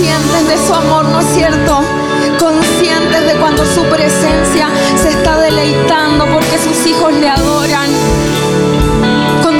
[0.00, 1.82] conscientes de su amor, ¿no es cierto?
[2.38, 7.90] Conscientes de cuando su presencia se está deleitando porque sus hijos le adoran.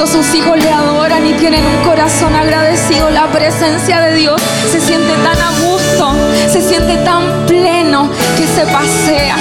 [0.01, 4.41] Cuando sus hijos le adoran y tienen un corazón agradecido, la presencia de Dios
[4.73, 6.15] se siente tan a gusto,
[6.51, 8.09] se siente tan pleno
[8.39, 9.37] que se pasea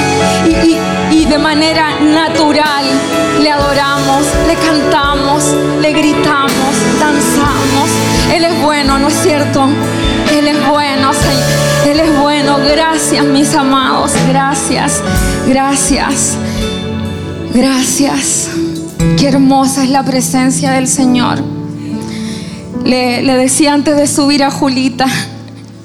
[0.45, 0.77] y,
[1.15, 2.83] y de manera natural
[3.39, 5.45] le adoramos, le cantamos,
[5.81, 7.89] le gritamos, danzamos.
[8.33, 9.65] Él es bueno, ¿no es cierto?
[10.29, 11.11] Él es bueno.
[11.85, 12.57] Él es bueno.
[12.69, 14.11] Gracias, mis amados.
[14.27, 15.01] Gracias,
[15.47, 16.37] gracias,
[17.53, 18.58] gracias.
[18.99, 21.41] Qué hermosa es la presencia del Señor.
[22.83, 25.05] Le, decía antes de subir a Julita,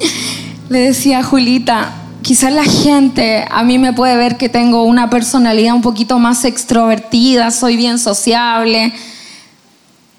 [0.69, 1.93] le decía a Julita,
[2.23, 6.45] quizás la gente a mí me puede ver que tengo una personalidad un poquito más
[6.45, 8.93] extrovertida, soy bien sociable,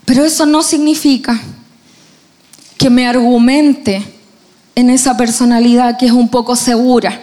[0.05, 1.37] pero eso no significa
[2.77, 4.03] que me argumente
[4.73, 7.21] en esa personalidad que es un poco segura.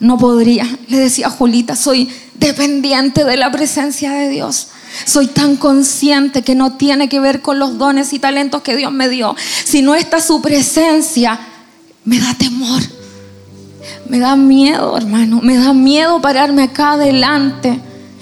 [0.00, 0.66] No podría.
[0.88, 4.68] Le decía a Julita, soy dependiente de la presencia de Dios.
[5.04, 8.92] Soy tan consciente que no tiene que ver con los dones y talentos que Dios
[8.92, 9.36] me dio.
[9.64, 11.38] Si no está su presencia,
[12.04, 12.82] me da temor.
[14.08, 15.40] Me da miedo, hermano.
[15.42, 17.80] Me da miedo pararme acá adelante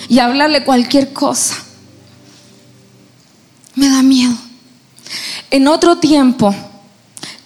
[0.09, 1.57] y hablarle cualquier cosa.
[3.75, 4.35] Me da miedo.
[5.51, 6.55] En otro tiempo,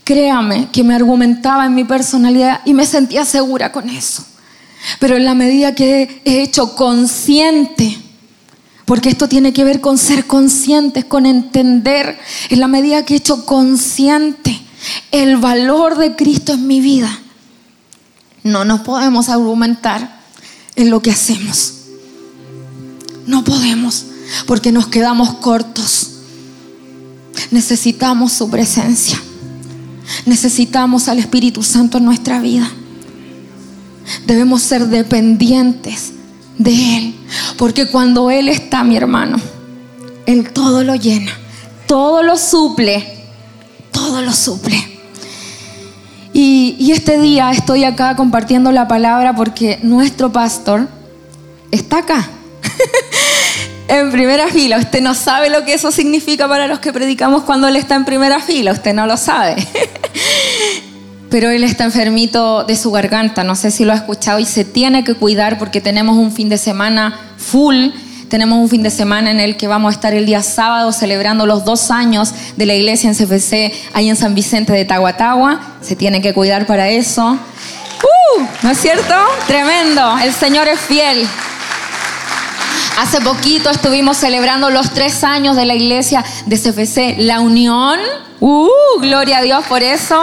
[0.05, 4.25] créame que me argumentaba en mi personalidad y me sentía segura con eso.
[5.01, 7.99] Pero en la medida que he hecho consciente,
[8.89, 13.17] porque esto tiene que ver con ser conscientes, con entender, en la medida que he
[13.19, 14.59] hecho consciente
[15.13, 17.21] el valor de Cristo en mi vida,
[18.45, 20.23] no nos podemos argumentar
[20.75, 21.75] en lo que hacemos.
[23.27, 24.07] No podemos,
[24.47, 26.13] porque nos quedamos cortos.
[27.51, 29.21] Necesitamos su presencia.
[30.25, 32.71] Necesitamos al Espíritu Santo en nuestra vida.
[34.27, 36.13] Debemos ser dependientes
[36.57, 37.18] de Él.
[37.57, 39.39] Porque cuando Él está, mi hermano,
[40.27, 41.33] Él todo lo llena,
[41.87, 43.27] todo lo suple,
[43.91, 44.99] todo lo suple.
[46.33, 50.89] Y, este día estoy acá compartiendo la palabra porque nuestro pastor
[51.71, 52.29] está acá.
[53.89, 54.79] en primera fila.
[54.79, 58.05] Usted no sabe lo que eso significa para los que predicamos cuando Él está en
[58.05, 58.73] primera fila.
[58.73, 59.57] Usted no lo sabe.
[61.31, 63.45] Pero Él está enfermito de su garganta.
[63.45, 66.49] No sé si lo ha escuchado y se tiene que cuidar porque tenemos un fin
[66.49, 67.89] de semana full.
[68.29, 71.47] Tenemos un fin de semana en el que vamos a estar el día sábado celebrando
[71.47, 75.61] los dos años de la iglesia en CFC ahí en San Vicente de Tahuatahua.
[75.81, 77.33] Se tiene que cuidar para eso.
[77.33, 78.43] ¡Uh!
[78.63, 79.15] ¿No es cierto?
[79.47, 80.19] Tremendo.
[80.19, 81.27] El Señor es fiel.
[82.99, 87.99] Hace poquito estuvimos celebrando los tres años de la iglesia de CFC La Unión.
[88.41, 88.69] ¡Uh!
[89.01, 90.21] Gloria a Dios por eso.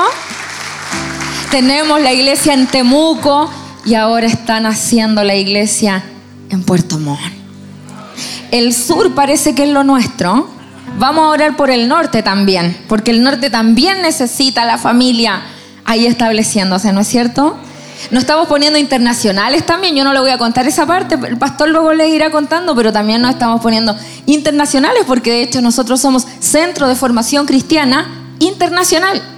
[1.55, 3.49] Tenemos la iglesia en Temuco
[3.85, 6.03] y ahora están haciendo la iglesia
[6.49, 7.21] en Puerto Montt.
[8.51, 10.49] El sur parece que es lo nuestro.
[10.99, 15.43] Vamos a orar por el norte también, porque el norte también necesita la familia
[15.85, 17.55] ahí estableciéndose, ¿no es cierto?
[18.11, 21.69] Nos estamos poniendo internacionales también, yo no le voy a contar esa parte, el pastor
[21.69, 23.95] luego les irá contando, pero también nos estamos poniendo
[24.25, 29.34] internacionales porque de hecho nosotros somos Centro de Formación Cristiana Internacional.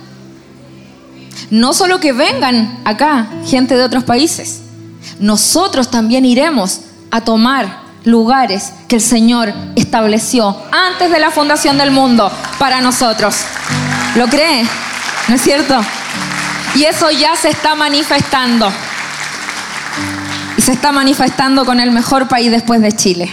[1.49, 4.61] No solo que vengan acá gente de otros países,
[5.19, 6.81] nosotros también iremos
[7.11, 13.35] a tomar lugares que el Señor estableció antes de la fundación del mundo para nosotros.
[14.15, 14.63] ¿Lo cree?
[15.27, 15.75] ¿No es cierto?
[16.75, 18.71] Y eso ya se está manifestando.
[20.57, 23.29] Y se está manifestando con el mejor país después de Chile.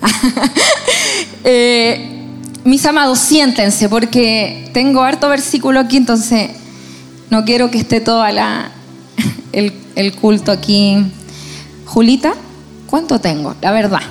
[1.44, 2.28] eh,
[2.64, 6.50] mis amados, siéntense porque tengo harto versículo aquí, entonces
[7.32, 8.22] no quiero que esté todo
[9.52, 10.98] el, el culto aquí.
[11.86, 12.34] Julita,
[12.86, 13.56] ¿cuánto tengo?
[13.62, 14.02] La verdad.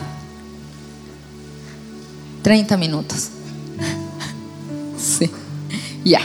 [2.42, 3.30] 30 minutos.
[4.98, 5.32] Sí,
[6.06, 6.20] ya.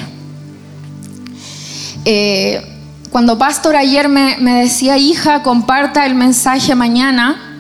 [2.05, 2.61] Eh,
[3.09, 7.57] cuando Pastor ayer me, me, decía, hija, comparta el mensaje mañana,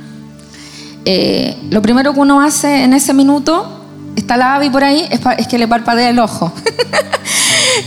[1.07, 3.83] eh, lo primero que uno hace en ese minuto,
[4.15, 6.53] está la Avi por ahí, es, es que le parpadea el ojo.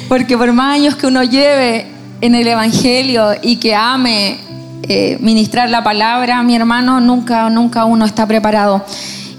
[0.08, 1.88] Porque por más años que uno lleve
[2.22, 4.38] en el Evangelio y que ame
[4.84, 8.84] eh, ministrar la palabra, mi hermano, nunca, nunca uno está preparado.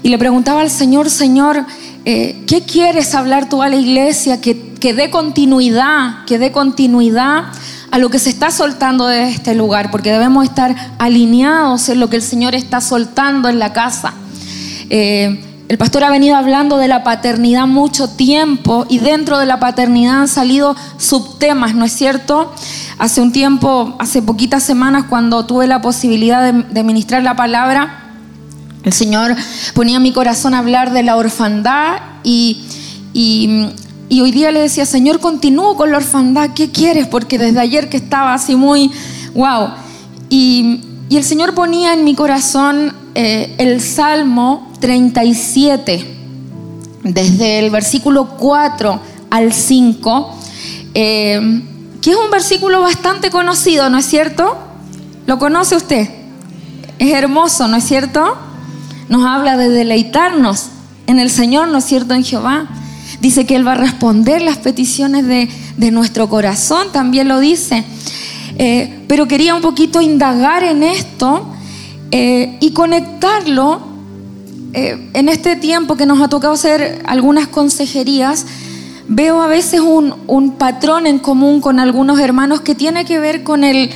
[0.03, 1.65] Y le preguntaba al Señor, Señor,
[2.05, 4.41] eh, ¿qué quieres hablar tú a la iglesia?
[4.41, 7.45] Que, que dé continuidad, que dé continuidad
[7.91, 12.09] a lo que se está soltando de este lugar, porque debemos estar alineados en lo
[12.09, 14.13] que el Señor está soltando en la casa.
[14.89, 19.61] Eh, el pastor ha venido hablando de la paternidad mucho tiempo y dentro de la
[19.61, 22.51] paternidad han salido subtemas, ¿no es cierto?
[22.97, 28.17] Hace un tiempo, hace poquitas semanas, cuando tuve la posibilidad de, ministrar la palabra,
[28.83, 29.33] el Señor
[29.73, 32.65] ponía mi corazón a hablar de la orfandad y,
[34.09, 37.07] hoy día le decía, Señor, continúo con la orfandad, ¿qué quieres?
[37.07, 38.91] Porque desde ayer que estaba así muy,
[39.33, 39.69] wow.
[40.29, 46.05] Y, el Señor ponía en mi corazón eh, el Salmo 37,
[47.03, 48.99] desde el versículo 4
[49.29, 50.35] al 5,
[50.95, 51.61] eh,
[52.01, 54.57] que es un versículo bastante conocido, ¿no es cierto?
[55.27, 56.09] ¿Lo conoce usted?
[56.97, 58.35] Es hermoso, ¿no es cierto?
[59.07, 60.69] Nos habla de deleitarnos
[61.07, 62.15] en el Señor, ¿no es cierto?
[62.15, 62.67] En Jehová.
[63.21, 67.83] Dice que Él va a responder las peticiones de, nuestro corazón, también lo dice.
[68.57, 71.45] Eh, pero quería un poquito indagar en esto
[72.11, 73.90] eh, y conectarlo
[74.73, 78.45] eh, en este tiempo que nos ha tocado hacer algunas consejerías,
[79.07, 83.63] veo a veces un, patrón en común con algunos hermanos que tiene que ver con
[83.63, 83.89] el,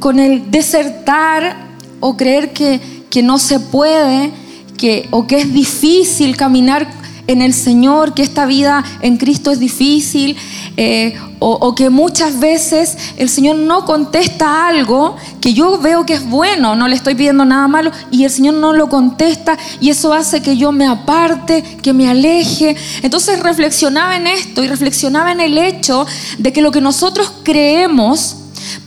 [0.00, 1.56] con el desertar
[2.00, 4.32] o creer que, que no se puede
[4.76, 6.86] que, o que es difícil caminar
[7.28, 10.36] en el Señor, que esta vida en Cristo es difícil,
[10.76, 16.28] eh, o, que muchas veces el Señor no contesta algo que yo veo que es
[16.28, 20.12] bueno, no le estoy pidiendo nada malo, y el Señor no lo contesta, y eso
[20.12, 22.74] hace que yo me aparte, que me aleje.
[23.02, 26.06] Entonces reflexionaba en esto y reflexionaba en el hecho
[26.38, 28.36] de que lo que nosotros creemos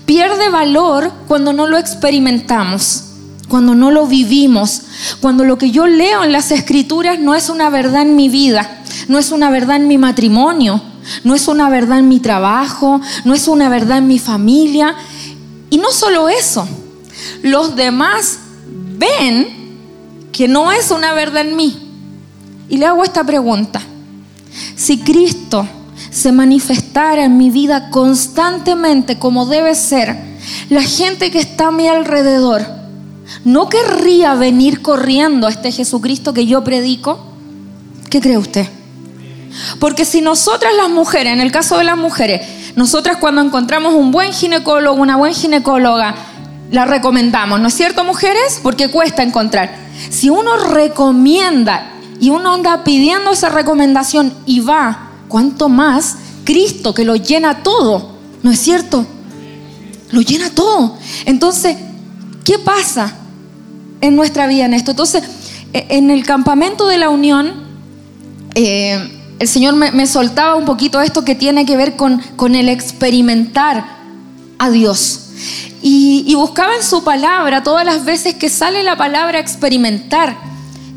[0.05, 3.10] pierde valor cuando no lo experimentamos
[3.51, 4.83] cuando no lo vivimos,
[5.19, 8.81] cuando lo que yo leo en las escrituras no es una verdad en mi vida,
[9.09, 10.81] no es una verdad en mi matrimonio,
[11.25, 14.95] no es una verdad en mi trabajo, no es una verdad en mi familia.
[15.69, 16.65] Y no solo eso,
[17.43, 18.39] los demás
[18.97, 21.77] ven que no es una verdad en mí.
[22.69, 23.81] Y le hago esta pregunta.
[24.77, 25.67] Si Cristo
[26.09, 30.15] se manifestara en mi vida constantemente como debe ser,
[30.69, 32.80] la gente que está a mi alrededor,
[33.43, 37.19] ¿no querría venir corriendo a este Jesucristo que yo predico?
[38.09, 38.67] ¿Qué cree usted?
[39.79, 42.41] Porque si nosotras las mujeres, en el caso de las mujeres,
[42.75, 46.15] nosotras cuando encontramos un buen ginecólogo, una buena ginecóloga,
[46.71, 48.59] la recomendamos, ¿no es cierto, mujeres?
[48.63, 49.75] Porque cuesta encontrar.
[50.09, 56.15] Si uno recomienda y uno anda pidiendo esa recomendación y va, ¿cuánto más
[56.45, 58.11] Cristo que lo llena todo?
[58.41, 59.05] ¿No es cierto?
[60.11, 60.97] Lo llena todo.
[61.25, 61.77] Entonces,
[62.45, 63.15] ¿qué pasa?
[64.01, 64.91] En nuestra vida en esto.
[64.91, 65.23] Entonces,
[65.73, 67.53] e, en el campamento de la unión,
[68.55, 69.09] eh,
[69.39, 73.85] el Señor me, soltaba un poquito esto que tiene que ver con, con el experimentar
[74.59, 75.29] a Dios.
[75.81, 80.37] Y, y, buscaba en su palabra todas las veces que sale la palabra experimentar,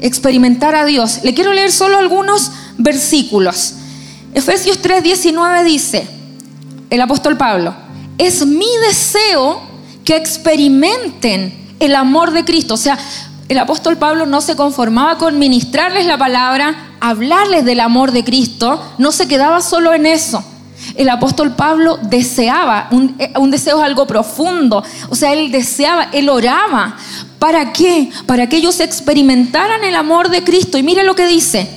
[0.01, 1.21] experimentar a Dios.
[1.23, 3.77] Le quiero leer solo algunos versículos.
[4.35, 6.07] Efesios 3:19 dice,
[6.91, 7.75] el apóstol Pablo,
[8.19, 9.63] es mi deseo
[10.05, 12.75] que experimenten el amor de Cristo.
[12.75, 12.99] O sea,
[13.49, 18.83] el apóstol Pablo no se conformaba con ministrarles la palabra, hablarles del amor de Cristo,
[18.99, 20.43] no se quedaba solo en eso.
[20.97, 26.29] El apóstol Pablo deseaba, un, eh, deseo es algo profundo, o sea, él deseaba, él
[26.29, 26.97] oraba.
[27.39, 28.11] ¿Para qué?
[28.27, 30.79] Para que ellos experimentaran el amor de Cristo.
[30.79, 31.69] Y mire lo que dice,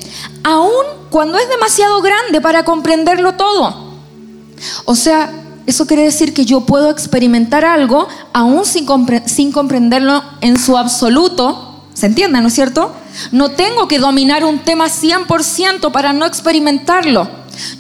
[0.44, 3.88] aun cuando es demasiado grande para comprenderlo todo.
[4.86, 5.30] O sea,
[5.68, 8.86] eso quiere decir que yo puedo experimentar algo aún sin,
[9.52, 11.84] comprenderlo en su absoluto.
[11.94, 12.94] ¿Se entiende, no es cierto?
[13.34, 17.30] No tengo que dominar un tema 100% para no experimentarlo.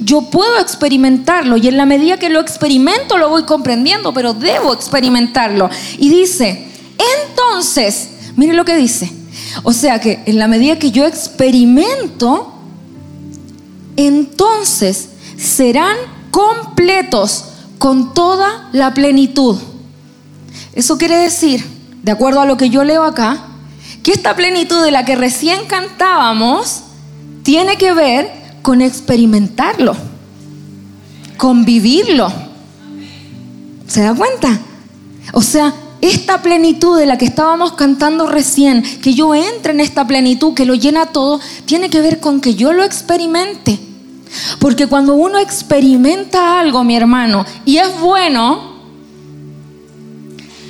[0.01, 4.73] Yo puedo experimentarlo y en la medida que lo experimento lo voy comprendiendo, pero debo
[4.73, 5.69] experimentarlo.
[5.97, 6.67] Y dice,
[7.29, 9.09] entonces, mire lo que dice.
[9.63, 12.51] O sea que en la medida que yo experimento,
[13.95, 15.95] entonces serán
[16.31, 17.45] completos
[17.87, 19.55] con toda la plenitud.
[20.73, 21.63] Eso quiere decir,
[22.03, 23.45] de acuerdo a lo que yo leo acá,
[24.03, 26.81] que esta plenitud de la que recién cantábamos
[27.43, 28.29] tiene que ver
[28.61, 29.95] con experimentarlo,
[31.37, 32.29] con vivirlo.
[33.87, 34.59] ¿Se da cuenta?
[35.31, 40.05] O sea, esta plenitud de la que estábamos cantando recién, que yo entre en esta
[40.05, 43.86] plenitud que lo llena todo, tiene que ver con que yo lo experimente.
[44.59, 48.75] Porque cuando uno experimenta algo, mi hermano, y es bueno,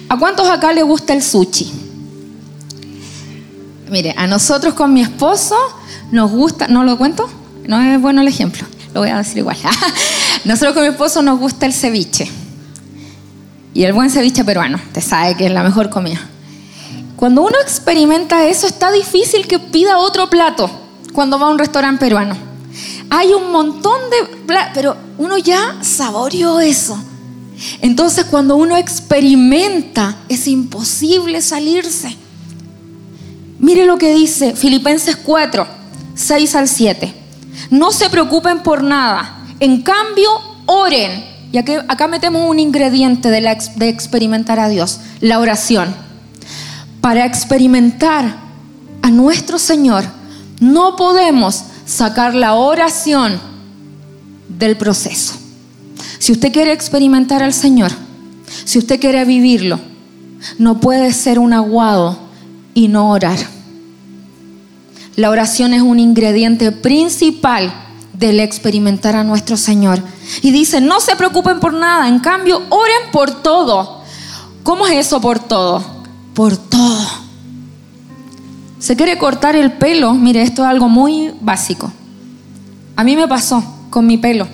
[0.10, 1.72] ¿a cuántos acá le gusta el sushi?
[3.90, 5.56] Mire, a nosotros con mi esposo
[6.12, 7.30] nos gusta, ¿no lo cuento?
[7.68, 9.58] No es bueno el ejemplo, lo voy a decir igual.
[10.46, 12.30] nosotros con mi esposo nos gusta el ceviche.
[13.74, 16.20] Y el buen ceviche peruano, te sabe que es la mejor comida.
[17.16, 20.70] Cuando uno experimenta eso, está difícil que pida otro plato.
[21.14, 22.47] cuando va a un restaurante peruano.
[23.10, 24.38] Hay un montón de...
[24.74, 26.98] Pero uno ya saboreó eso.
[27.82, 32.16] Entonces cuando uno experimenta es imposible salirse.
[33.60, 35.68] Mire lo que dice Filipenses 4,
[36.14, 37.14] 6 al 7.
[37.72, 39.46] No se preocupen por nada.
[39.60, 40.30] En cambio,
[40.68, 41.26] oren.
[41.52, 45.96] Y aquí, acá metemos un ingrediente de, de experimentar a Dios, la oración.
[47.02, 48.36] Para experimentar
[49.02, 50.04] a nuestro Señor,
[50.60, 53.40] no podemos sacar la oración
[54.50, 55.34] del proceso.
[56.20, 57.92] Si usted quiere experimentar al Señor,
[58.66, 59.80] si usted quiere vivirlo,
[60.60, 62.20] no puede ser un aguado
[62.74, 63.40] y no orar.
[65.16, 67.74] La oración es un ingrediente principal
[68.14, 70.02] del experimentar a nuestro Señor.
[70.42, 74.02] Y dice, no se preocupen por nada, en cambio, oren por todo.
[74.64, 75.84] ¿Cómo es eso por todo?
[76.34, 77.27] Por todo.
[78.80, 81.92] Se quiere cortar el pelo, mire, esto es algo muy básico.
[82.96, 84.48] A mí me pasó con mi pelo.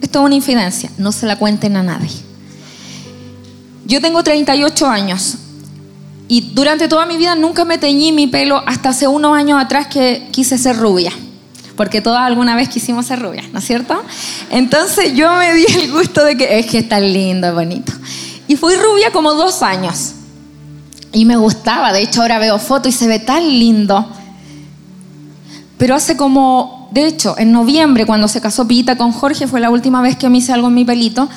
[0.00, 2.10] Esto es una infidencia, no se la cuenten a nadie.
[3.86, 5.36] Yo tengo 38 años.
[6.28, 9.88] Y durante toda mi vida nunca me teñí mi pelo hasta hace unos años atrás
[9.88, 11.12] que quise ser rubia.
[11.74, 14.00] Porque todas alguna vez quisimos ser rubia, ¿no es cierto?
[14.50, 17.92] Entonces yo me di el gusto de que es que está lindo, bonito.
[18.46, 20.12] Y fui rubia como dos años.
[21.12, 24.06] Y me gustaba, de hecho ahora veo fotos y se ve tan lindo.
[25.80, 29.70] Pero hace como, de hecho, en noviembre cuando se casó Pita con Jorge fue la
[29.70, 31.28] última vez que me hice algo en mi pelito.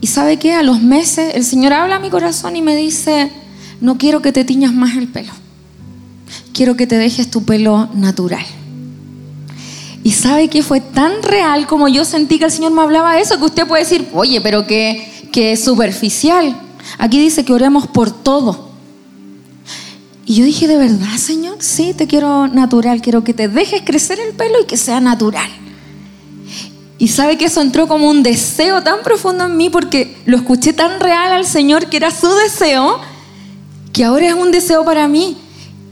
[0.00, 3.30] Y sabe qué, a los meses el Señor habla a mi corazón y me dice,
[3.80, 5.32] no quiero que te tiñas más el pelo.
[6.52, 8.44] Quiero que te dejes tu pelo natural.
[10.02, 13.38] Y sabe que fue tan real como yo sentí que el Señor me hablaba eso,
[13.38, 16.54] que usted puede decir, oye, pero que, que superficial.
[16.98, 18.73] Aquí dice que oremos por todo.
[20.26, 21.56] Y yo dije, ¿de verdad, Señor?
[21.60, 25.50] Sí, te quiero natural, quiero que te dejes crecer el pelo y que sea natural.
[26.96, 30.72] Y sabe que eso entró como un deseo tan profundo en mí porque lo escuché
[30.72, 33.00] tan real al Señor que era su deseo
[33.92, 35.36] que ahora es un deseo para mí.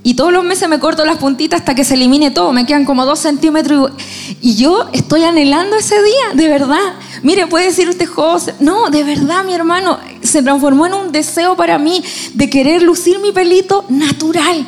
[0.04, 2.52] Y todos los meses me corto las puntitas hasta que se elimine todo.
[2.52, 3.92] Me quedan como dos centímetros.
[4.40, 6.94] Y yo estoy anhelando ese día, de verdad.
[7.22, 8.54] Mire, puede decir usted, José.
[8.58, 9.98] No, de verdad, mi hermano.
[10.22, 12.02] Se transformó en un deseo para mí
[12.34, 14.66] de querer lucir mi pelito natural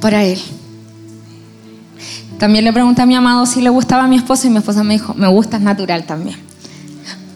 [0.00, 0.40] para él.
[2.38, 4.82] También le pregunté a mi amado si le gustaba a mi esposa y mi esposa
[4.82, 6.36] me dijo, me gustas natural también.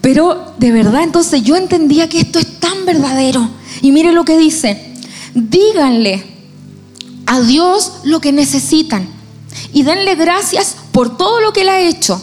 [0.00, 3.48] Pero de verdad, entonces yo entendía que esto es tan verdadero.
[3.80, 4.88] Y mire lo que dice
[5.34, 6.24] díganle
[7.28, 9.06] a Dios lo que necesitan
[9.72, 12.20] y denle gracias por todo lo que Él ha hecho.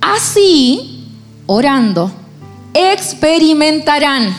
[0.00, 1.06] Así,
[1.46, 2.10] orando,
[2.74, 4.36] experimentarán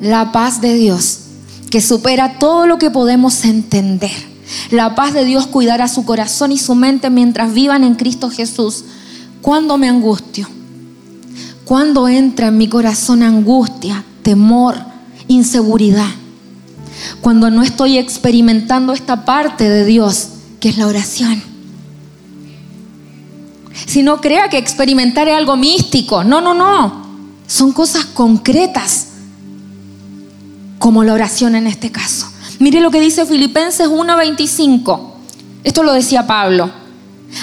[0.00, 1.18] la paz de Dios
[1.70, 4.12] que supera todo lo que podemos entender.
[4.70, 8.84] La paz de Dios cuidará su corazón y su mente mientras vivan en Cristo Jesús.
[9.42, 10.48] Cuando me angustio,
[11.64, 14.76] cuando entra en mi corazón angustia, temor,
[15.26, 16.10] inseguridad,
[17.20, 20.28] cuando no estoy experimentando esta parte de Dios,
[20.60, 21.42] que es la oración.
[23.86, 27.04] Si no crea que experimentar es algo místico, no, no, no.
[27.46, 29.08] Son cosas concretas,
[30.78, 32.26] como la oración en este caso.
[32.58, 35.12] Mire lo que dice Filipenses 1:25.
[35.64, 36.70] Esto lo decía Pablo.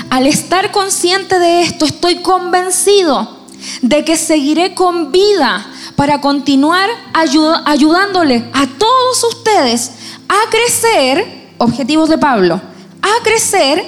[0.10, 3.42] Al estar consciente de esto, estoy convencido
[3.82, 5.66] de que seguiré con vida
[5.96, 9.92] para continuar ayudándole a todos ustedes
[10.28, 12.56] a crecer, objetivos de Pablo,
[13.02, 13.84] a crecer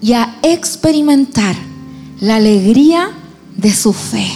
[0.00, 1.56] y a experimentar
[2.20, 3.10] la alegría
[3.56, 4.26] de su fe.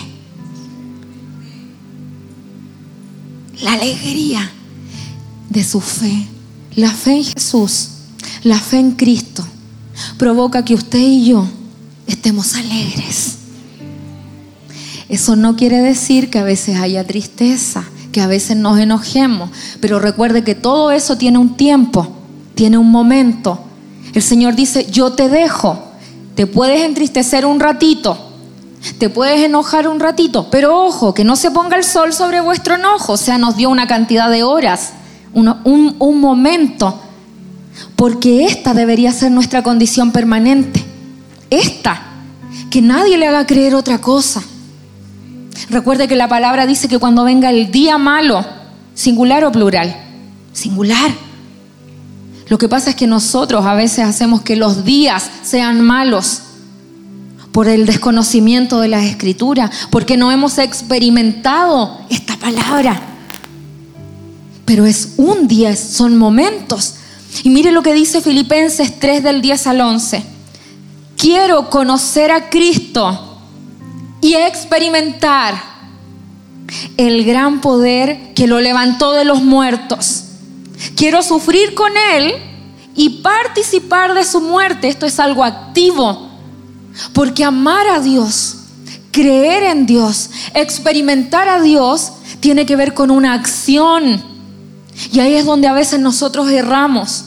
[3.63, 4.51] La alegría
[5.49, 6.27] de su fe.
[6.75, 7.89] La fe en Jesús,
[8.43, 9.47] la fe en Cristo,
[10.19, 11.47] provoca que usted y yo
[12.07, 13.36] estemos alegres.
[15.09, 20.01] Eso no quiere decir que a veces haya tristeza, que a veces nos enojemos, pero
[20.01, 22.09] recuerde que todo eso tiene un tiempo,
[22.55, 23.61] tiene un momento.
[24.15, 25.79] El Señor dice, yo te dejo,
[26.35, 28.19] te puedes entristecer un ratito,
[28.99, 32.75] te puedes enojar un ratito, pero ojo, que no se ponga el sol sobre vuestro
[32.75, 34.93] enojo, o sea, nos dio una cantidad de horas,
[35.33, 35.55] un,
[35.99, 36.99] un momento,
[37.95, 40.85] porque esta debería ser nuestra condición permanente,
[41.51, 42.03] esta,
[42.71, 44.43] que nadie le haga creer otra cosa.
[45.71, 48.45] Recuerde que la palabra dice que cuando venga el día malo,
[48.95, 49.95] singular o plural,
[50.53, 51.11] singular.
[52.49, 56.43] Lo que pasa es que nosotros a veces hacemos que los días sean malos
[57.53, 63.01] por el desconocimiento de las escrituras, porque no hemos experimentado esta palabra.
[64.65, 66.97] Pero es un día, son momentos.
[67.43, 70.23] Y mire lo que dice Filipenses 3 del 10 al 11.
[71.17, 73.26] Quiero conocer a Cristo
[74.21, 75.55] y experimentar
[76.97, 80.25] el gran poder que lo levantó de los muertos.
[80.97, 82.35] Quiero sufrir con Él
[82.95, 84.89] y participar de su muerte.
[84.89, 86.31] Esto es algo activo.
[87.13, 88.57] Porque amar a Dios,
[89.13, 94.23] creer en Dios, experimentar a Dios, tiene que ver con una acción.
[95.13, 97.25] Y ahí es donde a veces nosotros erramos.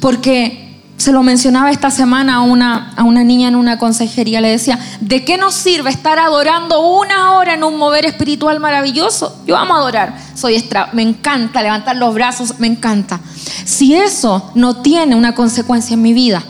[0.00, 0.61] Porque
[1.02, 4.78] se lo mencionaba esta semana a una, a una niña en una consejería, le decía,
[5.00, 9.36] ¿de qué nos sirve estar adorando una hora en un mover espiritual maravilloso?
[9.44, 13.18] Yo amo adorar, soy extra, me encanta levantar los brazos, me encanta.
[13.64, 16.40] Si eso no tiene una consecuencia en mi vida,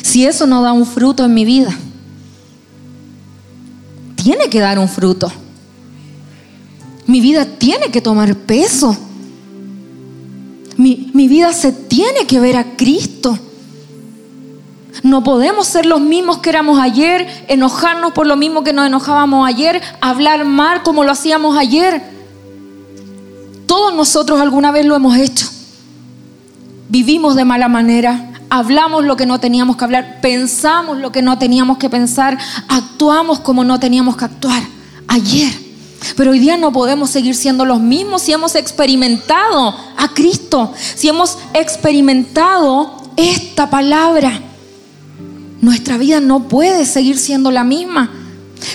[0.00, 1.76] si eso no da un fruto en mi vida,
[4.14, 5.32] tiene que dar un fruto.
[7.06, 8.96] Mi vida tiene que tomar peso.
[10.76, 13.38] Mi, vida se tiene que ver a Cristo.
[15.02, 19.46] No podemos ser los mismos que éramos ayer, enojarnos por lo mismo que nos enojábamos
[19.46, 22.02] ayer, hablar mal como lo hacíamos ayer.
[23.66, 25.48] Todos nosotros alguna vez lo hemos hecho.
[26.88, 31.38] Vivimos de mala manera, hablamos lo que no teníamos que hablar, pensamos lo que no
[31.38, 34.62] teníamos que pensar, actuamos como no teníamos que actuar
[35.08, 35.65] ayer.
[36.16, 41.08] Pero hoy día no podemos seguir siendo los mismos si hemos experimentado a Cristo, si
[41.08, 44.40] hemos experimentado esta palabra.
[45.60, 48.10] Nuestra vida no puede seguir siendo la misma.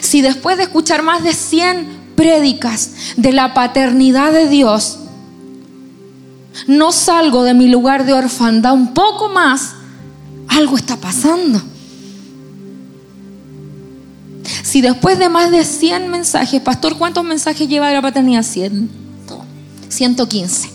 [0.01, 4.99] Si después de escuchar más de 100 prédicas de la paternidad de Dios,
[6.67, 9.73] no salgo de mi lugar de orfandad un poco más,
[10.47, 11.61] algo está pasando.
[14.63, 18.43] Si después de más de 100 mensajes, pastor, ¿cuántos mensajes lleva de la paternidad?
[18.43, 18.89] 100,
[19.89, 20.69] 115.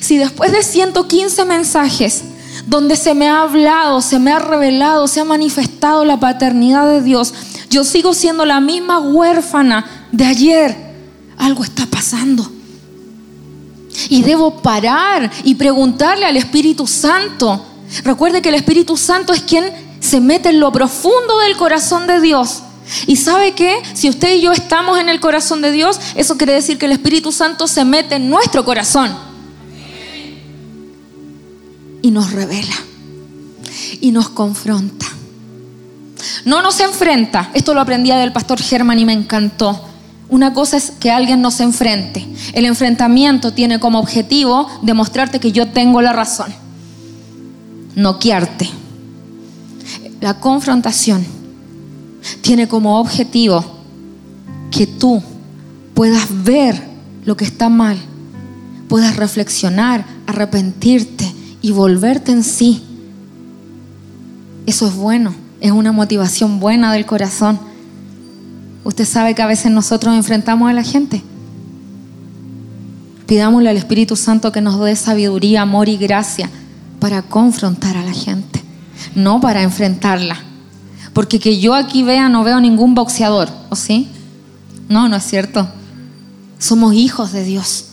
[0.00, 2.24] Si después de 115 mensajes,
[2.66, 7.02] donde se me ha hablado, se me ha revelado, se ha manifestado la paternidad de
[7.02, 7.34] Dios,
[7.70, 10.76] yo sigo siendo la misma huérfana de ayer,
[11.36, 12.50] algo está pasando.
[14.08, 17.64] Y debo parar y preguntarle al Espíritu Santo.
[18.02, 19.64] Recuerde que el Espíritu Santo es quien
[20.00, 22.62] se mete en lo profundo del corazón de Dios
[23.06, 26.52] y sabe que si usted y yo estamos en el corazón de Dios, eso quiere
[26.52, 29.16] decir que el Espíritu Santo se mete en nuestro corazón
[32.02, 32.74] y nos revela
[34.00, 35.06] y nos confronta.
[36.44, 37.50] No nos enfrenta.
[37.54, 39.88] Esto lo aprendía del pastor Germán y me encantó.
[40.28, 42.26] Una cosa es que alguien nos enfrente.
[42.52, 46.52] El enfrentamiento tiene como objetivo demostrarte que yo tengo la razón.
[47.94, 48.68] Noquearte.
[50.20, 51.43] La confrontación
[52.40, 53.64] tiene como objetivo
[54.70, 55.22] que tú
[55.94, 56.80] puedas ver
[57.24, 57.96] lo que está mal,
[58.88, 61.32] puedas reflexionar, arrepentirte
[61.62, 62.82] y volverte en sí.
[64.66, 67.58] Eso es bueno, es una motivación buena del corazón.
[68.84, 71.22] Usted sabe que a veces nosotros enfrentamos a la gente.
[73.26, 76.50] Pidámosle al Espíritu Santo que nos dé sabiduría, amor y gracia
[77.00, 78.62] para confrontar a la gente,
[79.14, 80.53] no para enfrentarla.
[81.14, 84.08] Porque que yo aquí vea no veo ningún boxeador, ¿o sí?
[84.88, 85.66] No, no es cierto.
[86.58, 87.86] Somos hijos de Dios.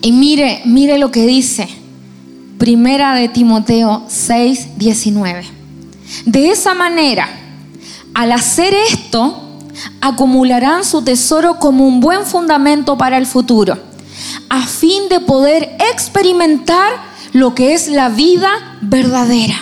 [0.00, 1.68] Y mire, mire lo que dice
[2.58, 5.44] Primera de Timoteo 6, 19.
[6.26, 7.28] De esa manera,
[8.14, 9.42] al hacer esto,
[10.00, 13.78] acumularán su tesoro como un buen fundamento para el futuro,
[14.48, 16.92] a fin de poder experimentar
[17.32, 19.56] lo que es la vida verdadera.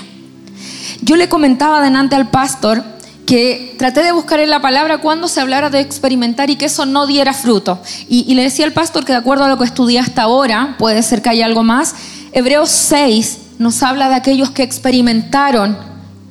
[1.11, 2.85] Yo le comentaba delante al pastor
[3.27, 6.87] que traté de buscar en la palabra cuando se hablara de experimentar y que eso
[6.87, 7.83] no diera fruto.
[8.09, 11.03] Y, le decía al pastor que de acuerdo a lo que estudié hasta ahora, puede
[11.03, 11.97] ser que haya algo más,
[12.31, 15.77] Hebreos 6 nos habla de aquellos que experimentaron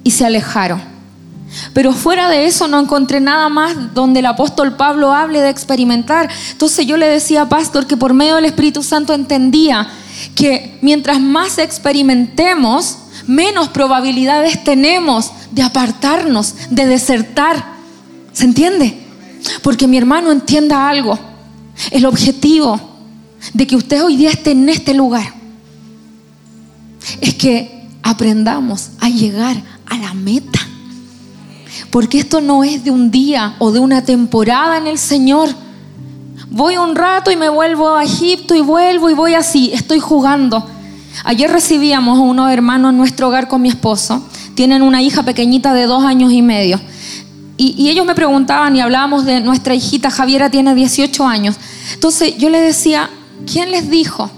[0.06, 0.82] y se alejaron.
[1.74, 6.30] Pero fuera de eso no encontré nada más donde el apóstol Pablo hable de experimentar.
[6.52, 9.88] Entonces yo le decía a pastor que por medio del Espíritu Santo entendía
[10.36, 17.64] que mientras más experimentemos, menos probabilidades tenemos de apartarnos, de desertar.
[18.34, 18.98] ¿Se entiende?
[19.64, 21.18] Porque mi hermano entienda algo.
[21.92, 22.80] El objetivo
[23.54, 25.34] de que usted hoy día esté en este lugar
[27.22, 30.69] es que aprendamos a llegar a la meta.
[31.90, 35.50] Porque esto no es de un día o de una temporada en el Señor.
[36.50, 39.72] Voy un rato y me vuelvo a Egipto y vuelvo y voy así.
[39.74, 40.66] Estoy jugando.
[41.24, 44.24] Ayer recibíamos a unos hermanos en nuestro hogar con mi esposo.
[44.56, 46.80] Tienen una hija pequeñita de dos años y medio.
[47.62, 51.58] Y, ellos me preguntaban y hablábamos de nuestra hijita Javiera, tiene 18 años.
[51.94, 53.10] Entonces yo le decía,
[53.52, 54.32] ¿quién les dijo?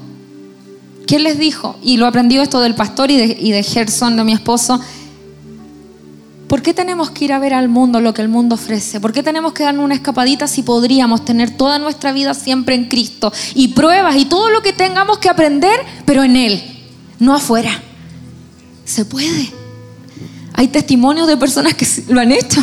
[1.06, 1.76] ¿Quién les dijo?
[1.84, 4.82] Y lo aprendió esto del pastor y de, y de Gerson, de mi esposo.
[6.52, 9.00] ¿Por qué tenemos que ir a ver al mundo lo que el mundo ofrece?
[9.00, 12.90] ¿Por qué tenemos que darnos una escapadita si podríamos tener toda nuestra vida siempre en
[12.90, 16.62] Cristo y pruebas y todo lo que tengamos que aprender, pero en Él,
[17.20, 17.72] no afuera?
[18.84, 19.50] Se puede.
[20.54, 22.62] Hay testimonios de personas que lo han hecho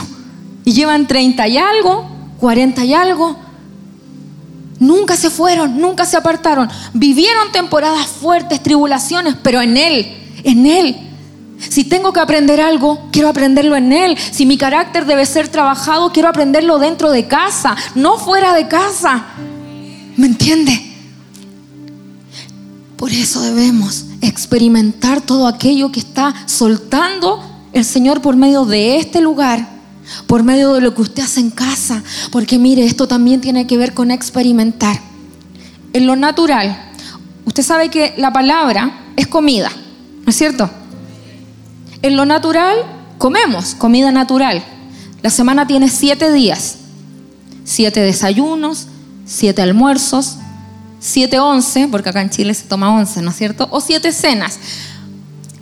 [0.67, 3.39] y llevan 30 y algo, 40 y algo,
[4.81, 6.69] Nunca se fueron, nunca se apartaron.
[6.93, 10.07] Vivieron temporadas fuertes, tribulaciones, pero en Él,
[10.45, 11.08] en Él.
[11.59, 14.17] Si tengo que aprender algo, quiero aprenderlo en Él.
[14.31, 19.27] Si mi carácter debe ser trabajado, quiero aprenderlo dentro de casa, no fuera de casa.
[20.17, 20.85] ¿Me entiende?
[22.97, 27.43] Por eso debemos experimentar todo aquello que está soltando
[27.73, 29.79] el Señor por medio de este lugar
[30.27, 32.03] por medio de lo que usted hace en casa.
[32.31, 34.99] Porque mire, esto también tiene que ver con experimentar.
[35.93, 36.93] En lo natural,
[37.45, 39.71] usted sabe que la palabra es comida,
[40.25, 40.71] ¿no es cierto?
[42.03, 42.77] En lo natural,
[43.19, 44.63] comemos comida natural.
[45.23, 46.77] La semana tiene siete días,
[47.65, 48.87] siete desayunos,
[49.27, 50.37] siete almuerzos,
[51.01, 53.69] siete once, porque acá en Chile se toma once, ¿no es cierto?
[53.71, 54.59] O siete cenas.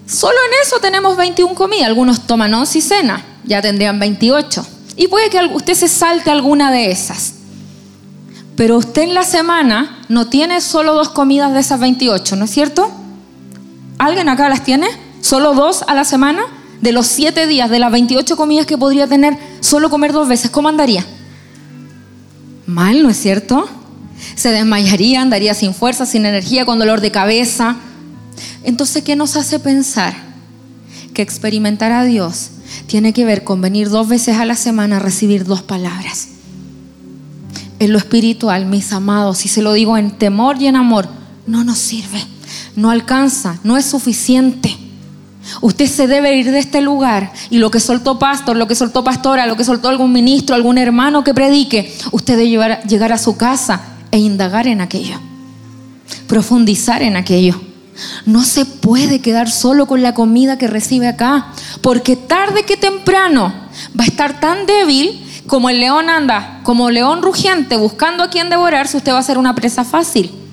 [0.06, 1.86] Solo en eso tenemos 21 comidas.
[1.86, 4.66] Algunos toman once y cena ya tendrían 28.
[4.96, 7.34] Y puede que usted se salte alguna de esas.
[8.56, 12.50] Pero usted en la semana no tiene solo dos comidas de esas 28, ¿no es
[12.50, 12.90] cierto?
[13.98, 14.88] ¿Alguien acá las tiene?
[15.26, 16.42] ¿Solo dos a la semana?
[16.80, 20.52] De los siete días, de las 28 comidas que podría tener, solo comer dos veces,
[20.52, 21.04] ¿cómo andaría?
[22.64, 23.68] Mal, ¿no es cierto?
[24.36, 27.74] Se desmayaría, andaría sin fuerza, sin energía, con dolor de cabeza.
[28.62, 30.14] Entonces, ¿qué nos hace pensar?
[31.12, 32.50] Que experimentar a Dios
[32.86, 36.28] tiene que ver con venir dos veces a la semana a recibir dos palabras.
[37.80, 41.08] En lo espiritual, mis amados, si se lo digo en temor y en amor,
[41.48, 42.22] no nos sirve,
[42.76, 44.85] no alcanza, no es suficiente.
[45.60, 49.04] Usted se debe ir de este lugar y lo que soltó pastor, lo que soltó
[49.04, 53.36] pastora, lo que soltó algún ministro, algún hermano que predique, usted debe llegar a su
[53.36, 53.80] casa
[54.10, 55.18] e indagar en aquello,
[56.26, 57.60] profundizar en aquello.
[58.26, 61.46] No se puede quedar solo con la comida que recibe acá,
[61.80, 63.54] porque tarde que temprano
[63.98, 68.50] va a estar tan débil como el león anda, como león rugiente buscando a quien
[68.50, 70.45] devorarse, usted va a ser una presa fácil.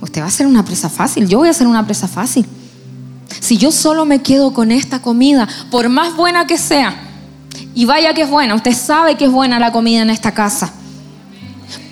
[0.00, 2.46] Usted va a ser una presa fácil, yo voy a ser una presa fácil.
[3.40, 6.94] Si yo solo me quedo con esta comida, por más buena que sea,
[7.74, 10.72] y vaya que es buena, usted sabe que es buena la comida en esta casa,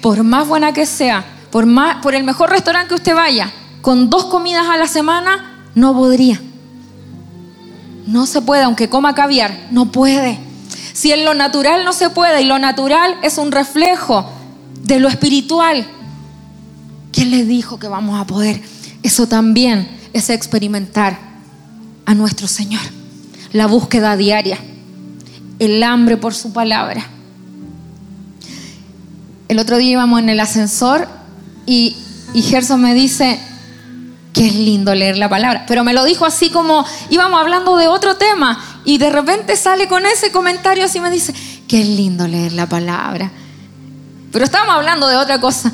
[0.01, 1.67] por más buena que sea, por,
[2.03, 6.41] por el mejor restaurante que usted vaya, con dos comidas a la semana, no podría.
[8.07, 10.39] No se puede, aunque coma caviar, no puede.
[10.93, 14.31] Si en lo natural no se puede, y lo natural es un reflejo
[14.83, 15.87] de lo espiritual,
[17.17, 18.61] ¿quién le dijo que vamos a poder?
[19.03, 21.19] Eso también es experimentar
[22.05, 22.83] a nuestro Señor.
[23.53, 24.59] La búsqueda diaria,
[25.59, 27.07] el hambre por su palabra.
[29.49, 31.09] El otro día íbamos en el ascensor
[31.65, 31.97] y,
[32.35, 33.41] Gerson me dice,
[34.35, 35.65] que es lindo leer la palabra.
[35.67, 39.89] Pero me lo dijo así como íbamos hablando de otro tema y de repente sale
[39.89, 41.33] con ese comentario así me dice,
[41.67, 43.33] que es lindo leer la palabra.
[44.33, 45.73] Pero estábamos hablando de otra cosa.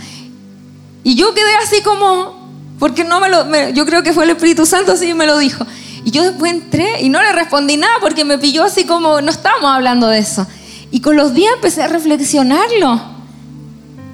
[1.05, 4.67] Y yo quedé así como, porque no me lo, yo creo que fue el Espíritu
[4.67, 5.67] Santo así me lo dijo.
[6.05, 9.31] Y yo después entré y no le respondí nada porque me pilló así como, no
[9.31, 10.47] estábamos hablando de eso.
[10.91, 13.01] Y con los días empecé a reflexionarlo.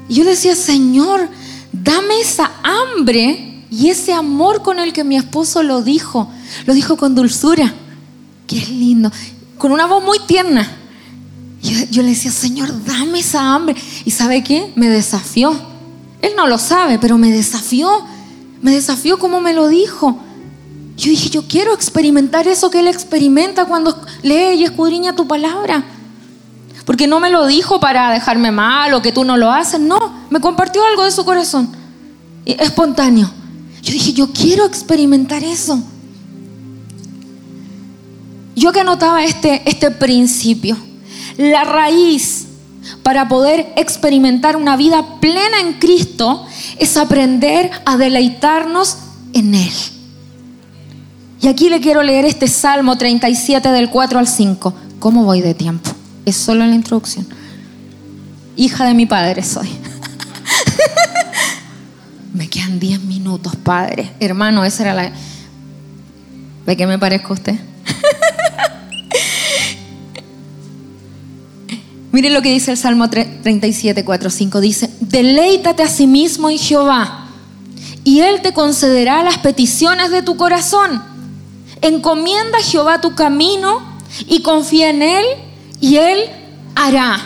[0.09, 1.29] Y yo decía, Señor,
[1.73, 6.31] dame esa hambre y ese amor con el que mi esposo lo dijo.
[6.67, 7.75] Lo dijo con dulzura.
[8.47, 9.11] Qué lindo.
[9.59, 10.77] Con una voz muy tierna.
[11.63, 13.77] Yo, le decía, Señor, dame esa hambre.
[14.05, 14.73] ¿Y sabe qué?
[14.77, 15.55] Me desafió.
[16.23, 17.91] Él no lo sabe, pero me desafió.
[18.61, 20.19] Me desafió como me lo dijo.
[20.97, 25.85] Yo dije, yo quiero experimentar eso que Él experimenta cuando lee y escudriña tu palabra.
[26.85, 30.25] Porque no me lo dijo para dejarme mal o que tú no lo haces, no,
[30.31, 31.71] me compartió algo de su corazón,
[32.47, 33.31] espontáneo.
[33.83, 35.81] Yo dije, yo quiero experimentar eso.
[38.57, 40.77] Yo que anotaba este, este principio,
[41.37, 42.38] la raíz
[43.03, 46.47] para poder experimentar una vida plena en Cristo
[46.79, 48.99] es aprender a deleitarnos
[49.33, 49.73] en Él.
[51.41, 54.75] Y aquí le quiero leer este Salmo 37 del 4 al 5.
[54.99, 55.91] ¿Cómo voy de tiempo?
[56.25, 57.27] Es solo la introducción.
[58.57, 59.69] Hija de mi padre soy.
[62.35, 64.11] me quedan 10 minutos, padre.
[64.19, 65.13] Hermano, esa era la...
[66.67, 67.68] ¿Ve que me parezco a usted?
[72.11, 74.61] Miren lo que dice el Salmo 37, 4, 5.
[74.61, 77.29] Dice, deleítate a sí mismo en Jehová
[78.03, 81.03] y Él te concederá las peticiones de tu corazón.
[81.83, 83.83] Encomienda a Jehová tu camino
[84.27, 85.25] y confía en Él
[85.81, 86.19] y Él
[86.75, 87.21] hará.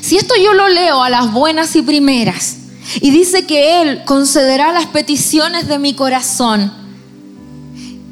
[0.00, 2.56] Si esto yo lo leo a las buenas y primeras
[3.00, 6.72] y dice que Él concederá las peticiones de mi corazón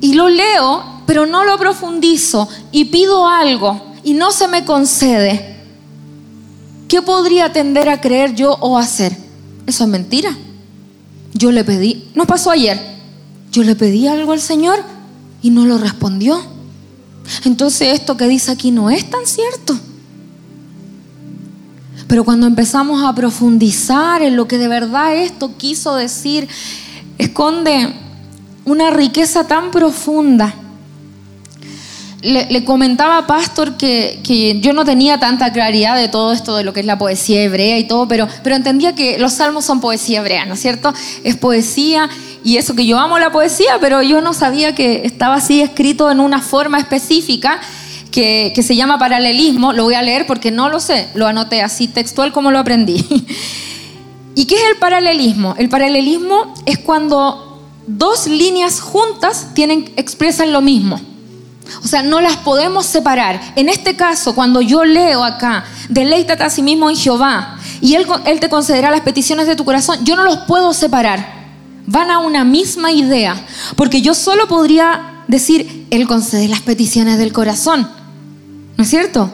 [0.00, 5.56] y lo leo pero no lo profundizo y pido algo y no se me concede,
[6.88, 9.16] ¿qué podría tender a creer yo o hacer?
[9.66, 10.36] Eso es mentira.
[11.34, 12.80] Yo le pedí, no pasó ayer,
[13.52, 14.82] yo le pedí algo al Señor
[15.42, 16.40] y no lo respondió.
[17.44, 19.78] Entonces esto que dice aquí no es tan cierto.
[22.08, 26.48] Pero cuando empezamos a profundizar en lo que de verdad esto quiso decir,
[27.18, 27.94] esconde
[28.64, 30.52] una riqueza tan profunda
[32.22, 36.72] le, comentaba a Pastor que, yo no tenía tanta claridad de todo esto de lo
[36.72, 40.44] que es la poesía hebrea y todo, pero, entendía que los salmos son poesía hebrea,
[40.44, 40.92] ¿no es cierto?
[41.24, 42.08] Es poesía
[42.44, 46.10] y eso que yo amo la poesía, pero yo no sabía que estaba así escrito
[46.10, 47.60] en una forma específica
[48.10, 49.72] que, que se llama paralelismo.
[49.72, 53.04] Lo voy a leer porque no lo sé, lo anoté así textual como lo aprendí.
[54.34, 55.54] ¿Y qué es el paralelismo?
[55.58, 61.00] El paralelismo es cuando dos líneas juntas tienen, expresan lo mismo.
[61.82, 63.40] O sea, no las podemos separar.
[63.56, 68.06] En este caso, cuando yo leo acá, deleítate a sí mismo en Jehová y él,
[68.26, 71.40] él te concederá las peticiones de tu corazón, yo no los puedo separar.
[71.86, 73.44] Van a una misma idea.
[73.74, 77.88] Porque yo solo podría decir, Él concede las peticiones del corazón.
[78.76, 79.32] ¿No es cierto?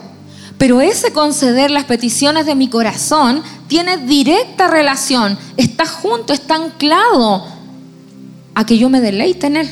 [0.57, 7.45] Pero ese conceder las peticiones de mi corazón tiene directa relación, está junto, está anclado
[8.55, 9.69] a que yo me deleite en Él.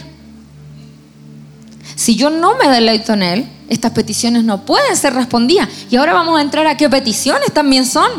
[1.95, 5.69] Si yo no me deleito en Él, estas peticiones no pueden ser respondidas.
[5.89, 8.09] Y ahora vamos a entrar a qué peticiones también son.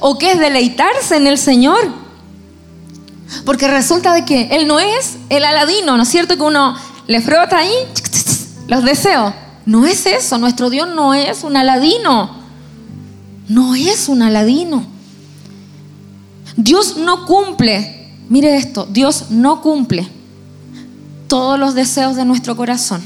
[0.00, 1.80] O qué es deleitarse en el Señor.
[3.44, 6.36] Porque resulta de que Él no es el aladino, ¿no es cierto?
[6.36, 6.76] Que uno
[7.06, 7.74] le frota ahí
[8.68, 9.34] los deseos.
[9.66, 12.44] No es eso, nuestro Dios no es un aladino.
[13.48, 14.84] No es un aladino.
[16.56, 20.08] Dios no cumple, mire esto, Dios no cumple
[21.28, 23.02] todos los deseos de nuestro corazón,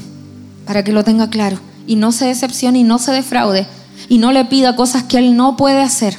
[0.65, 3.67] para que lo tenga claro, y no se decepcione y no se defraude,
[4.07, 6.17] y no le pida cosas que Él no puede hacer.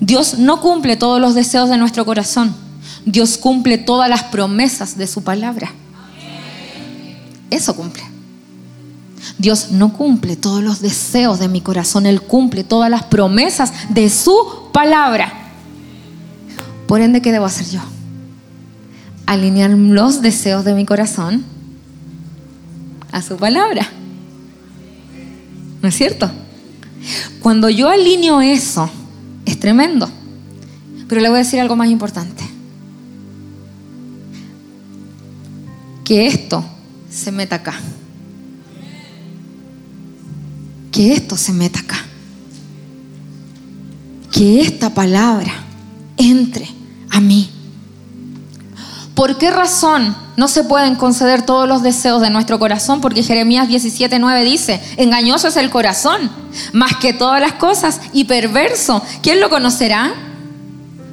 [0.00, 2.54] Dios no cumple todos los deseos de nuestro corazón,
[3.04, 5.72] Dios cumple todas las promesas de su palabra.
[7.50, 8.02] Eso cumple.
[9.38, 14.10] Dios no cumple todos los deseos de mi corazón, Él cumple todas las promesas de
[14.10, 15.32] su palabra.
[16.86, 17.80] Por ende, ¿qué debo hacer yo?
[19.26, 21.44] Alinear los deseos de mi corazón
[23.12, 23.88] a su palabra.
[25.82, 26.30] ¿No es cierto?
[27.40, 28.90] Cuando yo alineo eso,
[29.44, 30.08] es tremendo.
[31.08, 32.44] Pero le voy a decir algo más importante.
[36.04, 36.64] Que esto
[37.10, 37.74] se meta acá.
[40.90, 41.98] Que esto se meta acá.
[44.32, 45.52] Que esta palabra
[46.16, 46.68] entre
[47.10, 47.50] a mí.
[49.16, 53.00] ¿Por qué razón no se pueden conceder todos los deseos de nuestro corazón?
[53.00, 56.30] Porque Jeremías 17:9 dice, engañoso es el corazón,
[56.74, 59.02] más que todas las cosas, y perverso.
[59.22, 60.12] ¿Quién lo conocerá?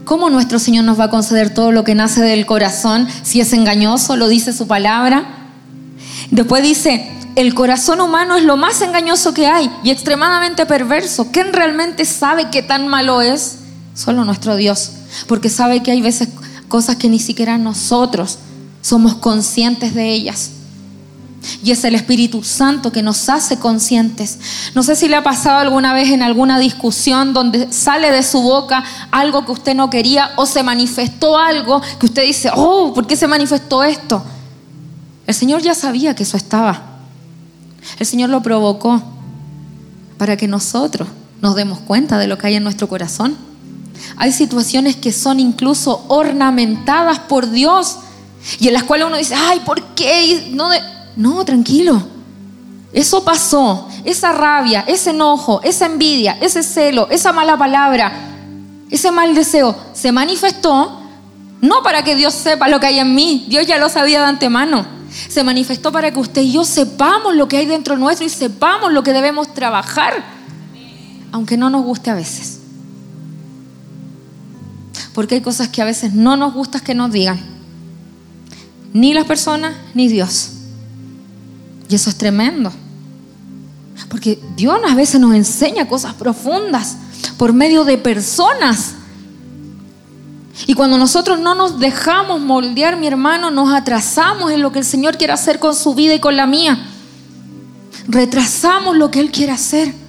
[0.04, 3.54] ¿Cómo nuestro Señor nos va a conceder todo lo que nace del corazón si es
[3.54, 4.18] engañoso?
[4.18, 5.24] Lo dice su palabra.
[6.30, 11.30] Después dice, el corazón humano es lo más engañoso que hay y extremadamente perverso.
[11.32, 13.60] ¿Quién realmente sabe qué tan malo es?
[13.96, 14.92] Solo nuestro Dios,
[15.28, 16.28] porque sabe que hay veces
[16.74, 18.40] cosas que ni siquiera nosotros
[18.82, 20.50] somos conscientes de ellas.
[21.64, 24.40] Y es el Espíritu Santo que nos hace conscientes.
[24.74, 28.42] No sé si le ha pasado alguna vez en alguna discusión donde sale de su
[28.42, 33.06] boca algo que usted no quería o se manifestó algo que usted dice, oh, ¿por
[33.06, 34.24] qué se manifestó esto?
[35.28, 36.82] El Señor ya sabía que eso estaba.
[38.00, 39.00] El Señor lo provocó
[40.18, 41.08] para que nosotros
[41.40, 43.53] nos demos cuenta de lo que hay en nuestro corazón.
[44.18, 47.98] Hay situaciones que son incluso ornamentadas por Dios
[48.60, 50.52] y en las cuales uno dice, ay, ¿por qué?
[51.16, 52.02] No, tranquilo.
[52.92, 58.12] Eso pasó, esa rabia, ese enojo, esa envidia, ese celo, esa mala palabra,
[58.92, 61.00] ese mal deseo, se manifestó
[61.62, 64.26] no para que Dios sepa lo que hay en mí, Dios ya lo sabía de
[64.26, 64.86] antemano.
[65.30, 68.92] Se manifestó para que usted y yo sepamos lo que hay dentro nuestro y sepamos
[68.92, 70.24] lo que debemos trabajar,
[71.32, 72.63] aunque no nos guste a veces
[75.14, 77.40] porque hay cosas que a veces no nos gusta que nos digan.
[78.94, 80.52] Ni las personas, ni Dios.
[81.90, 82.72] Y eso es tremendo.
[84.10, 86.98] Porque Dios a veces nos enseña cosas profundas
[87.38, 88.96] por medio de personas.
[90.68, 94.86] Y cuando nosotros no nos dejamos moldear, mi hermano, nos atrasamos en lo que el
[94.86, 96.78] Señor quiere hacer con su vida y con la mía.
[98.08, 100.03] Retrasamos lo que Él quiere hacer.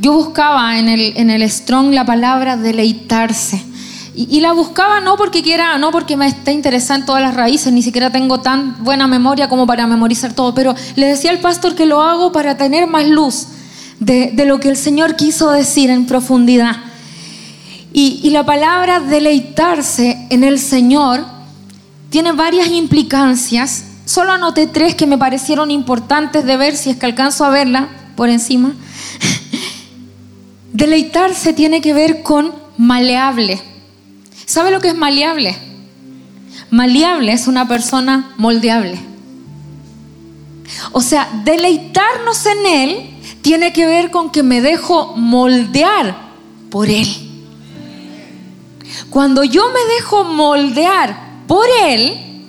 [0.00, 3.62] Yo buscaba en el, en el Strong la palabra deleitarse.
[4.14, 7.72] Y, la buscaba no porque quiera, no porque me esté interesada en todas las raíces,
[7.72, 11.74] ni siquiera tengo tan buena memoria como para memorizar todo, pero le decía al pastor
[11.74, 13.46] que lo hago para tener más luz
[14.00, 16.76] de, lo que el Señor quiso decir en profundidad.
[17.92, 21.24] Y, y la palabra deleitarse en el Señor
[22.10, 23.84] tiene varias implicancias.
[24.06, 27.88] Solo anoté tres que me parecieron importantes de ver si es que alcanzo a verla
[28.16, 28.74] por encima.
[30.72, 33.60] Deleitarse tiene que ver con maleable.
[34.46, 35.56] ¿Sabe lo que es maleable?
[36.70, 38.98] Maleable es una persona moldeable.
[40.92, 43.10] O sea, deleitarnos en Él
[43.42, 46.16] tiene que ver con que me dejo moldear
[46.70, 47.06] por Él.
[49.08, 52.46] Cuando yo me dejo moldear por Él,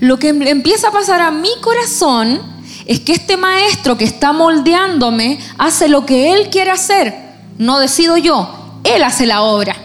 [0.00, 2.40] lo que empieza a pasar a mi corazón
[2.88, 7.14] es que este maestro que está moldeándome hace lo que Él quiere hacer.
[7.58, 9.76] No decido yo, Él hace la obra.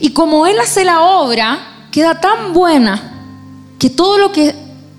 [0.00, 3.12] Y como Él hace la obra, queda tan buena
[3.78, 4.56] que todo lo que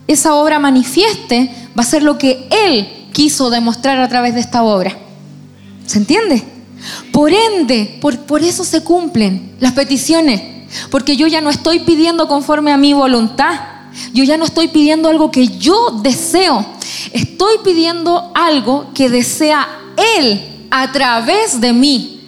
[0.07, 4.63] esa obra manifieste va a ser lo que Él quiso demostrar a través de esta
[4.63, 4.97] obra.
[5.85, 6.41] ¿Se entiende?
[7.11, 10.41] Por ende, por, por eso se cumplen las peticiones,
[10.89, 13.59] porque yo ya no estoy pidiendo conforme a mi voluntad,
[14.13, 16.65] yo ya no estoy pidiendo algo que yo deseo,
[17.13, 19.67] estoy pidiendo algo que desea
[20.17, 22.21] Él a través de mí.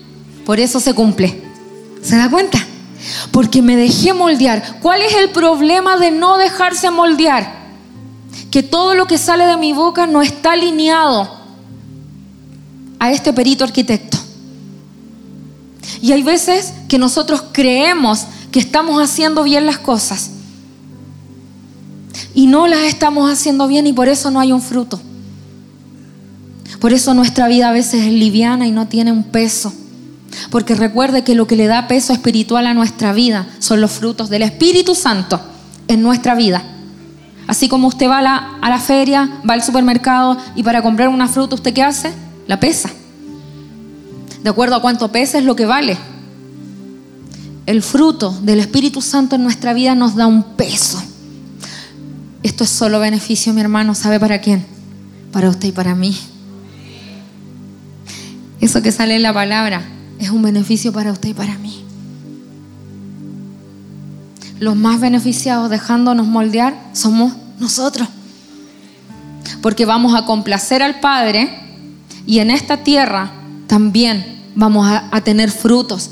[0.45, 1.43] Por eso se cumple.
[2.01, 2.57] ¿Se da cuenta?
[3.31, 4.79] Porque me dejé moldear.
[4.81, 7.59] ¿Cuál es el problema de no dejarse moldear?
[8.51, 11.29] Que todo lo que sale de mi boca no está alineado
[12.97, 14.17] a este perito arquitecto.
[16.01, 20.31] Y hay veces que nosotros creemos que estamos haciendo bien las cosas
[22.33, 24.99] y no las estamos haciendo bien y por eso no hay un fruto.
[26.79, 29.73] Por eso nuestra vida a veces es liviana y no tiene un peso.
[30.49, 34.29] Porque recuerde que lo que le da peso espiritual a nuestra vida son los frutos
[34.29, 35.39] del Espíritu Santo
[35.87, 36.63] en nuestra vida.
[37.47, 41.09] Así como usted va a la, a la feria, va al supermercado y para comprar
[41.09, 42.13] una fruta, ¿usted qué hace?
[42.47, 42.91] La pesa.
[44.43, 45.97] De acuerdo a cuánto pesa es lo que vale.
[47.65, 51.01] El fruto del Espíritu Santo en nuestra vida nos da un peso.
[52.43, 53.95] Esto es solo beneficio, mi hermano.
[53.95, 54.65] ¿Sabe para quién?
[55.31, 56.17] Para usted y para mí.
[58.61, 59.81] Eso que sale en la palabra
[60.19, 61.83] es un beneficio para usted y para mí.
[64.59, 68.07] Los más beneficiados dejándonos moldear somos nosotros.
[69.61, 71.49] Porque vamos a complacer al Padre
[72.25, 73.31] y en esta tierra
[73.67, 76.11] también vamos a, tener frutos.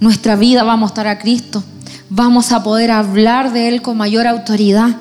[0.00, 1.62] Nuestra vida va a mostrar a Cristo.
[2.10, 4.96] Vamos a poder hablar de Él con mayor autoridad.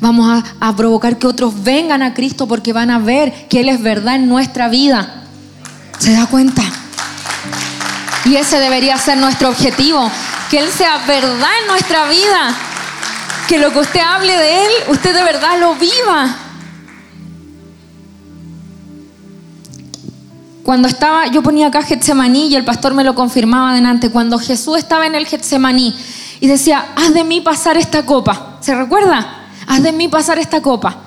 [0.00, 3.82] Vamos a, provocar que otros vengan a Cristo porque van a ver que Él es
[3.82, 5.22] verdad en nuestra vida.
[5.98, 6.62] ¿Se da cuenta?
[8.24, 10.10] Y ese debería ser nuestro objetivo,
[10.50, 12.54] que Él sea verdad en nuestra vida,
[13.48, 16.36] que lo que usted hable de Él, usted de verdad lo viva.
[20.64, 24.78] Cuando estaba, yo ponía acá Getsemaní y el pastor me lo confirmaba adelante, cuando Jesús
[24.78, 25.96] estaba en el Getsemaní
[26.40, 29.45] y decía, haz de mí pasar esta copa, ¿se recuerda?
[29.66, 31.02] Haz de mí pasar esta copa.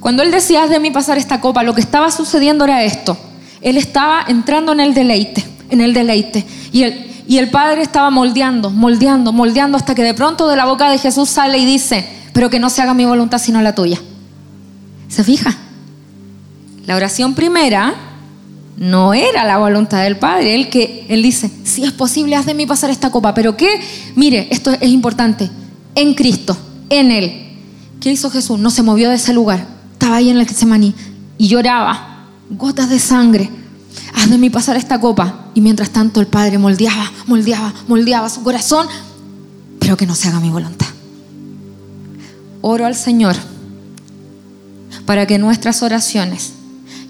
[0.00, 3.16] Cuando él decía, haz de mí pasar esta copa, lo que estaba sucediendo era esto.
[3.60, 6.44] Él estaba entrando en el deleite en el deleite.
[6.72, 10.98] Y el, Padre estaba moldeando, moldeando, moldeando hasta que de pronto de la boca de
[10.98, 14.00] Jesús sale y dice, pero que no se haga mi voluntad sino la tuya.
[15.08, 15.56] ¿Se fija?
[16.86, 17.94] La oración primera
[18.76, 20.54] no era la voluntad del Padre.
[20.54, 23.34] Él, que, él dice, si es posible, haz de mí pasar esta copa.
[23.34, 23.80] Pero que,
[24.14, 25.50] mire, esto es importante,
[25.94, 26.56] en Cristo,
[26.90, 27.45] en Él.
[28.00, 28.58] ¿Qué hizo Jesús?
[28.58, 29.66] No se movió de ese lugar.
[29.92, 30.94] Estaba ahí en el Getsemaní
[31.38, 33.50] y lloraba, gotas de sangre
[34.16, 35.46] haz de mí pasar esta copa.
[35.54, 38.86] Y mientras tanto el Padre moldeaba, moldeaba, moldeaba su corazón,
[39.78, 40.86] pero que no se haga mi voluntad.
[42.62, 43.36] Oro al Señor
[45.04, 46.52] para que nuestras oraciones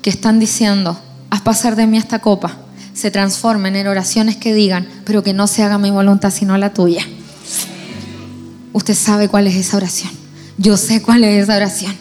[0.02, 0.98] que están diciendo,
[1.30, 2.58] haz pasar de mí esta copa,
[2.92, 6.74] se transformen en oraciones que digan, pero que no se haga mi voluntad sino la
[6.74, 7.02] tuya.
[8.72, 10.25] Usted sabe cuál es esa oración.
[10.58, 11.94] Yo sé cuál es esa oración.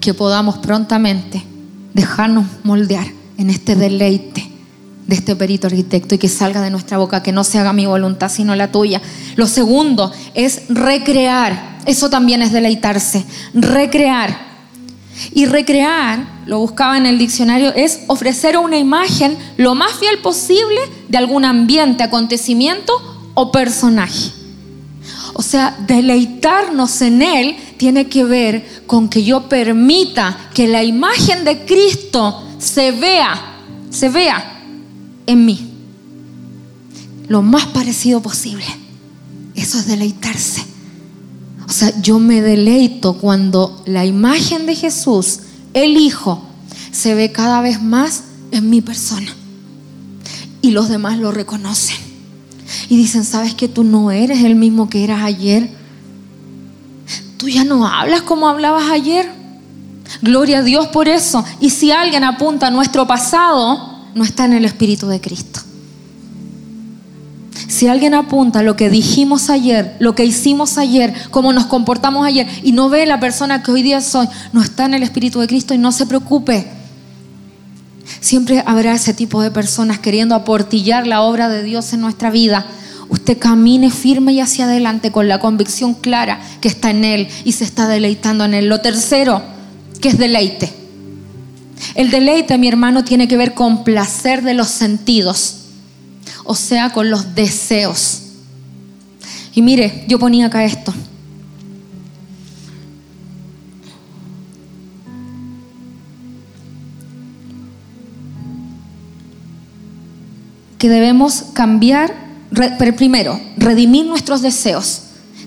[0.00, 1.42] Que podamos prontamente
[1.94, 4.48] dejarnos moldear en este deleite
[5.06, 7.86] de este perito arquitecto y que salga de nuestra boca, que no se haga mi
[7.86, 9.00] voluntad sino la tuya.
[9.36, 11.78] Lo segundo es recrear.
[11.86, 13.24] Eso también es deleitarse.
[13.54, 14.48] Recrear.
[15.34, 20.78] Y recrear, lo buscaba en el diccionario, es ofrecer una imagen lo más fiel posible
[21.08, 22.92] de algún ambiente, acontecimiento
[23.34, 24.37] o personaje.
[25.34, 31.44] O sea, deleitarnos en Él tiene que ver con que yo permita que la imagen
[31.44, 33.56] de Cristo se vea,
[33.90, 34.62] se vea
[35.26, 35.72] en mí.
[37.28, 38.64] Lo más parecido posible.
[39.54, 40.64] Eso es deleitarse.
[41.68, 45.40] O sea, yo me deleito cuando la imagen de Jesús,
[45.74, 46.42] el Hijo,
[46.90, 49.30] se ve cada vez más en mi persona.
[50.62, 52.07] Y los demás lo reconocen.
[52.88, 55.70] Y dicen, ¿sabes que tú no eres el mismo que eras ayer?
[57.36, 59.30] Tú ya no hablas como hablabas ayer.
[60.22, 61.44] Gloria a Dios por eso.
[61.60, 65.60] Y si alguien apunta a nuestro pasado, no está en el Espíritu de Cristo.
[67.68, 72.48] Si alguien apunta lo que dijimos ayer, lo que hicimos ayer, cómo nos comportamos ayer
[72.62, 75.46] y no ve la persona que hoy día soy, no está en el Espíritu de
[75.46, 76.77] Cristo y no se preocupe.
[78.20, 82.66] Siempre habrá ese tipo de personas queriendo aportillar la obra de Dios en nuestra vida.
[83.08, 87.52] Usted camine firme y hacia adelante con la convicción clara que está en Él y
[87.52, 88.68] se está deleitando en Él.
[88.68, 89.42] Lo tercero,
[90.00, 90.72] que es deleite.
[91.94, 95.58] El deleite, mi hermano, tiene que ver con placer de los sentidos
[96.50, 98.22] o sea, con los deseos.
[99.54, 100.94] Y mire, yo ponía acá esto.
[110.78, 112.14] Que debemos cambiar,
[112.96, 115.02] primero, redimir nuestros deseos,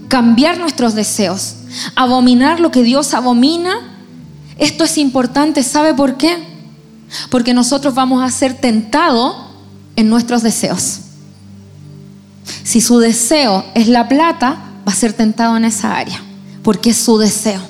[0.07, 1.55] cambiar nuestros deseos,
[1.95, 3.73] abominar lo que Dios abomina.
[4.57, 6.38] Esto es importante, ¿sabe por qué?
[7.29, 9.36] Porque nosotros vamos a ser tentados
[9.95, 10.99] en nuestros deseos.
[12.63, 14.57] Si su deseo es la plata,
[14.88, 16.21] va a ser tentado en esa área,
[16.63, 17.61] porque es su deseo.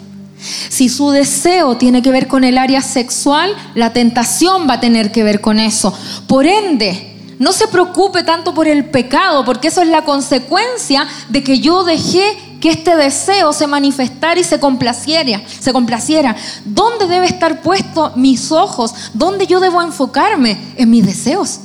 [0.69, 5.11] Si su deseo tiene que ver con el área sexual, la tentación va a tener
[5.11, 5.93] que ver con eso.
[6.27, 7.10] Por ende,
[7.41, 11.83] no se preocupe tanto por el pecado, porque eso es la consecuencia de que yo
[11.83, 16.35] dejé que este deseo se manifestara y se complaciera, se complaciera.
[16.65, 18.93] ¿Dónde debe estar puesto mis ojos?
[19.15, 20.55] ¿Dónde yo debo enfocarme?
[20.77, 21.61] En mis deseos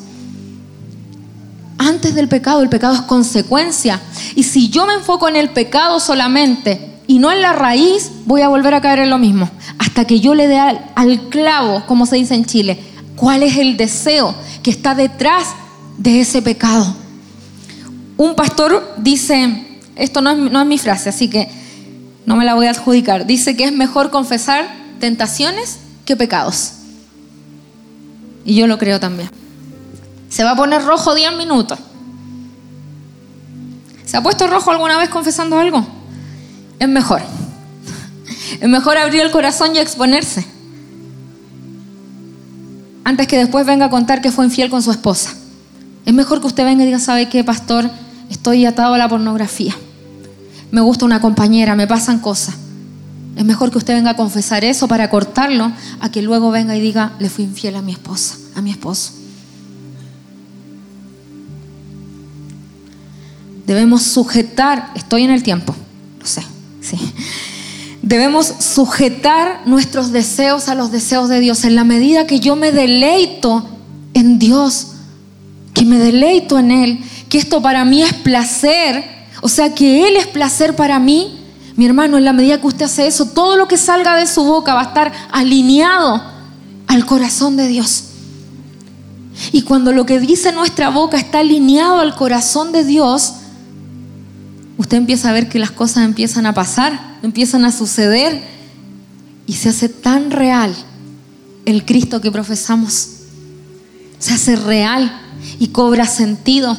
[1.79, 4.01] antes del pecado, el pecado es consecuencia.
[4.35, 8.41] Y si yo me enfoco en el pecado solamente y no en la raíz, voy
[8.41, 9.51] a volver a caer en lo mismo.
[9.79, 12.83] Hasta que yo le dé al, clavo, como se dice en Chile,
[13.15, 15.49] cuál es el deseo que está detrás
[15.99, 16.95] de ese pecado.
[18.17, 21.49] Un pastor dice, esto no es, no es mi frase, así que
[22.25, 24.67] no me la voy a adjudicar, dice que es mejor confesar
[25.01, 26.73] tentaciones que pecados.
[28.45, 29.31] Y yo lo creo también.
[30.29, 31.79] Se va a poner rojo 10 minutos.
[34.05, 35.85] ¿Se ha puesto rojo alguna vez confesando algo?
[36.79, 37.23] Es mejor.
[38.61, 40.47] Es mejor abrir el corazón y exponerse.
[43.05, 45.35] Antes que después venga a contar que fue infiel con su esposa.
[46.07, 47.91] Es mejor que usted venga y diga, ¿sabe qué, pastor?
[48.31, 49.77] Estoy atado a la pornografía.
[50.71, 52.55] Me gusta una compañera, me pasan cosas.
[53.35, 56.81] Es mejor que usted venga a confesar eso para cortarlo a que luego venga y
[56.81, 59.13] diga, le fui infiel a mi esposa, a mi esposo.
[63.67, 65.75] Debemos sujetar, estoy en el tiempo,
[66.21, 66.45] lo sé,
[66.81, 66.97] sí.
[68.01, 71.65] Debemos sujetar nuestros deseos a los deseos de Dios.
[71.65, 73.69] En la medida que yo me deleito
[74.15, 74.93] en Dios,
[75.77, 79.05] que me deleito en Él, que esto para mí es placer,
[79.43, 81.39] o sea, que Él es placer para mí,
[81.77, 84.43] mi hermano, en la medida que usted hace eso, todo lo que salga de su
[84.43, 86.23] boca va a estar alineado
[86.87, 88.05] al corazón de Dios.
[89.53, 93.35] Y cuando lo que dice nuestra boca está alineado al corazón de Dios,
[94.79, 98.43] usted empieza a ver que las cosas empiezan a pasar, empiezan a suceder
[99.47, 100.75] y se hace tan real
[101.67, 103.09] el Cristo que profesamos.
[104.19, 105.25] Se hace real
[105.59, 106.77] y cobra sentido.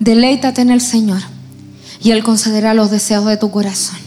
[0.00, 1.22] Deleítate en el Señor
[2.02, 3.98] y Él concederá los deseos de tu corazón.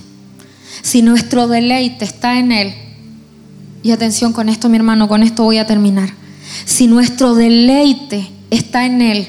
[0.84, 2.74] Si nuestro deleite está en Él,
[3.84, 6.10] y atención con esto mi hermano, con esto voy a terminar.
[6.66, 9.28] Si nuestro deleite está en Él,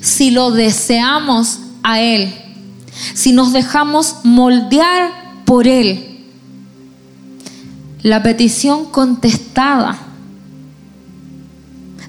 [0.00, 2.34] si lo deseamos a Él,
[3.14, 6.11] si nos dejamos moldear por Él.
[8.02, 9.98] La petición contestada,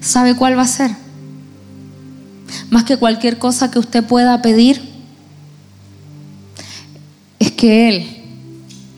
[0.00, 0.90] ¿sabe cuál va a ser?
[2.70, 4.80] Más que cualquier cosa que usted pueda pedir,
[7.38, 8.24] es que Él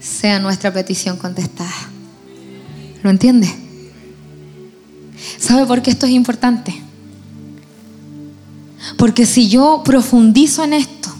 [0.01, 1.70] sea nuestra petición contestada.
[3.03, 3.49] ¿Lo entiende?
[5.38, 6.74] ¿Sabe por qué esto es importante?
[8.97, 11.11] Porque si yo profundizo en esto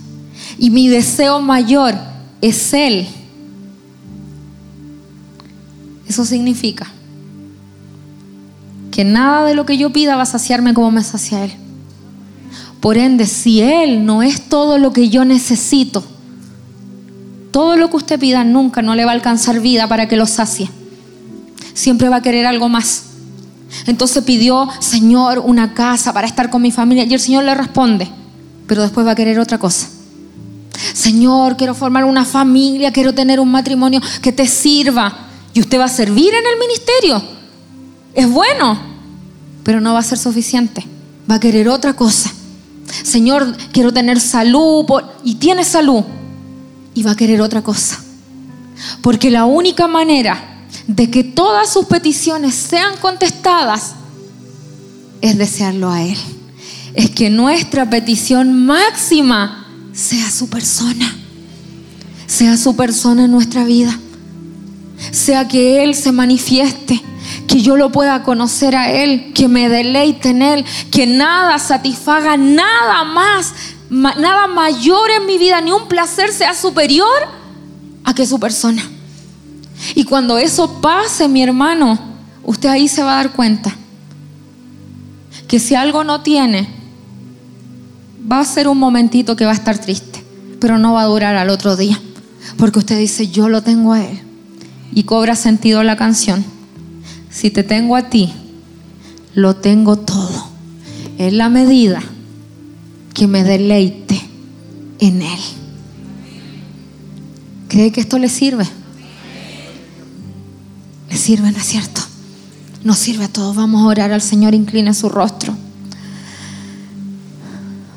[0.59, 1.95] y mi deseo mayor
[2.41, 3.07] es Él,
[6.09, 6.87] eso significa
[8.91, 11.53] que nada de lo que yo pida va a saciarme como me sacia Él.
[12.81, 16.05] Por ende, si Él no es todo lo que yo necesito,
[17.51, 20.27] todo lo que usted pida nunca no le va a alcanzar vida para que lo
[20.27, 20.71] sacie.
[21.75, 23.05] Siempre va a querer algo más.
[23.87, 27.05] Entonces pidió, Señor, una casa para estar con mi familia.
[27.05, 28.09] Y el Señor le responde,
[28.67, 29.89] pero después va a querer otra cosa.
[30.93, 35.26] Señor, quiero formar una familia, quiero tener un matrimonio que te sirva.
[35.57, 37.23] Y usted va a servir en el ministerio.
[38.13, 38.79] Es bueno,
[39.65, 40.85] pero no va a ser suficiente.
[41.31, 42.31] Va a querer otra cosa.
[43.03, 44.85] Señor, quiero tener salud.
[45.25, 46.05] Y tiene salud.
[46.93, 47.99] Y va a querer otra cosa.
[49.01, 53.95] Porque la única manera de que todas sus peticiones sean contestadas
[55.23, 56.19] es desearlo a Él.
[56.93, 61.17] Es que nuestra petición máxima sea su persona.
[62.27, 63.99] Sea su persona en nuestra vida
[65.11, 67.03] sea que Él se manifieste,
[67.47, 72.37] que yo lo pueda conocer a Él, que me deleite en Él, que nada satisfaga,
[72.37, 73.53] nada más,
[73.91, 77.07] nada mayor en mi vida, ni un placer sea superior
[78.05, 78.83] a que su persona.
[79.95, 81.99] Y cuando eso pase, mi hermano,
[82.45, 83.75] usted ahí se va a dar cuenta
[85.47, 86.69] que si algo no tiene,
[88.31, 90.25] va a ser un momentito que va a estar triste,
[90.61, 92.01] pero no va a durar al otro día,
[92.57, 94.27] porque usted dice, yo lo tengo a Él
[94.97, 96.43] y cobra sentido la canción.
[97.31, 98.33] Si te tengo a ti,
[99.35, 100.49] lo tengo todo.
[101.19, 102.03] Es la medida
[103.13, 104.19] que me deleite
[104.99, 105.39] en Él.
[107.69, 108.65] ¿Cree que esto le sirve?
[111.11, 112.01] Le sirve, ¿no es cierto?
[112.83, 113.55] Nos sirve a todos.
[113.55, 115.55] Vamos a orar al Señor, inclina su rostro.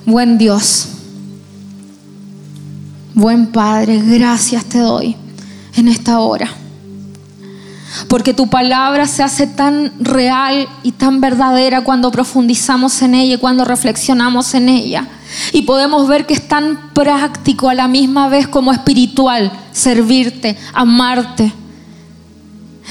[0.06, 0.90] Buen Dios,
[3.14, 5.16] buen Padre, gracias te doy
[5.78, 6.50] en esta hora
[8.08, 13.40] porque tu palabra se hace tan real y tan verdadera cuando profundizamos en ella y
[13.40, 15.08] cuando reflexionamos en ella.
[15.54, 21.52] Y podemos ver que es tan práctico a la misma vez como espiritual servirte, amarte.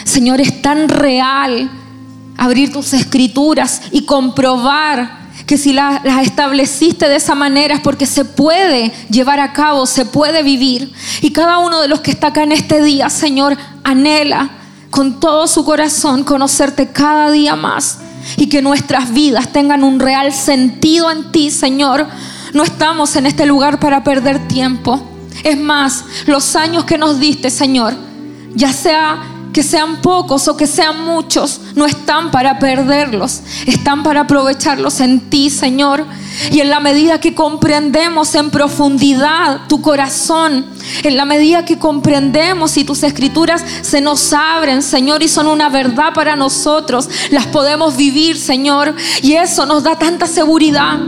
[0.05, 1.71] Señor, es tan real
[2.37, 8.25] abrir tus escrituras y comprobar que si las, estableciste de esa manera es porque se
[8.25, 10.93] puede llevar a cabo, se puede vivir.
[11.21, 14.51] Y cada uno de los que está acá en este día, Señor, anhela
[14.91, 17.99] con todo su corazón conocerte cada día más
[18.37, 22.07] y que nuestras vidas tengan un real sentido en ti, Señor.
[22.53, 25.01] No estamos en este lugar para perder tiempo.
[25.45, 27.95] Es más, los años que nos diste, Señor,
[28.55, 29.23] ya sea
[29.59, 35.19] que sean pocos o que sean muchos, no están para perderlos, están para aprovecharlos en
[35.31, 36.07] ti, Señor.
[36.53, 40.65] Y en la medida que comprendemos en profundidad tu corazón,
[41.03, 45.69] en la medida que comprendemos y tus escrituras se nos abren, Señor, y son una
[45.71, 48.95] verdad para nosotros, las podemos vivir, Señor.
[49.23, 51.01] Y eso nos da tanta seguridad.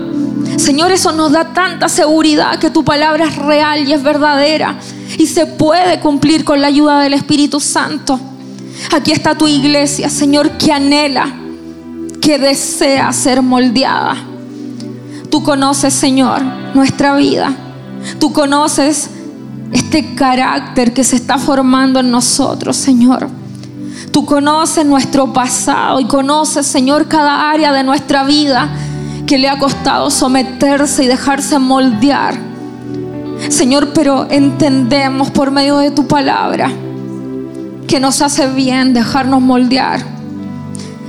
[0.57, 4.77] Señor, eso nos da tanta seguridad que tu palabra es real y es verdadera
[5.19, 8.19] y se puede cumplir con la ayuda del Espíritu Santo.
[8.93, 11.33] Aquí está tu iglesia, Señor, que anhela,
[12.21, 14.17] que desea ser moldeada.
[15.31, 16.43] Tú conoces, Señor,
[16.75, 17.53] nuestra vida.
[18.19, 19.11] Tú conoces
[19.71, 23.29] este carácter que se está formando en nosotros, Señor.
[24.11, 28.69] Tú conoces nuestro pasado y conoces, Señor, cada área de nuestra vida
[29.27, 32.37] que le ha costado someterse y dejarse moldear.
[33.51, 36.73] Señor, pero entendemos por medio de tu palabra
[37.91, 40.01] que nos hace bien dejarnos moldear,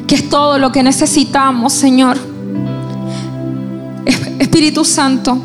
[0.07, 2.17] que es todo lo que necesitamos, Señor.
[4.39, 5.37] Espíritu Santo,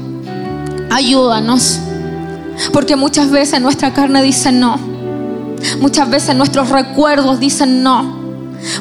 [0.91, 1.79] ayúdanos,
[2.73, 4.79] porque muchas veces nuestra carne dice no,
[5.79, 8.19] muchas veces nuestros recuerdos dicen no,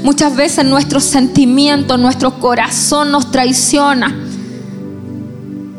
[0.01, 4.15] muchas veces nuestros sentimientos, nuestro corazón nos traiciona.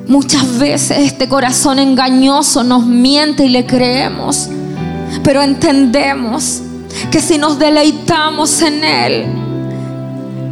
[0.09, 4.51] Muchas veces este corazón engañoso nos miente y le creemos,
[5.25, 6.63] pero entendemos
[7.11, 9.27] que si nos deleitamos en Él,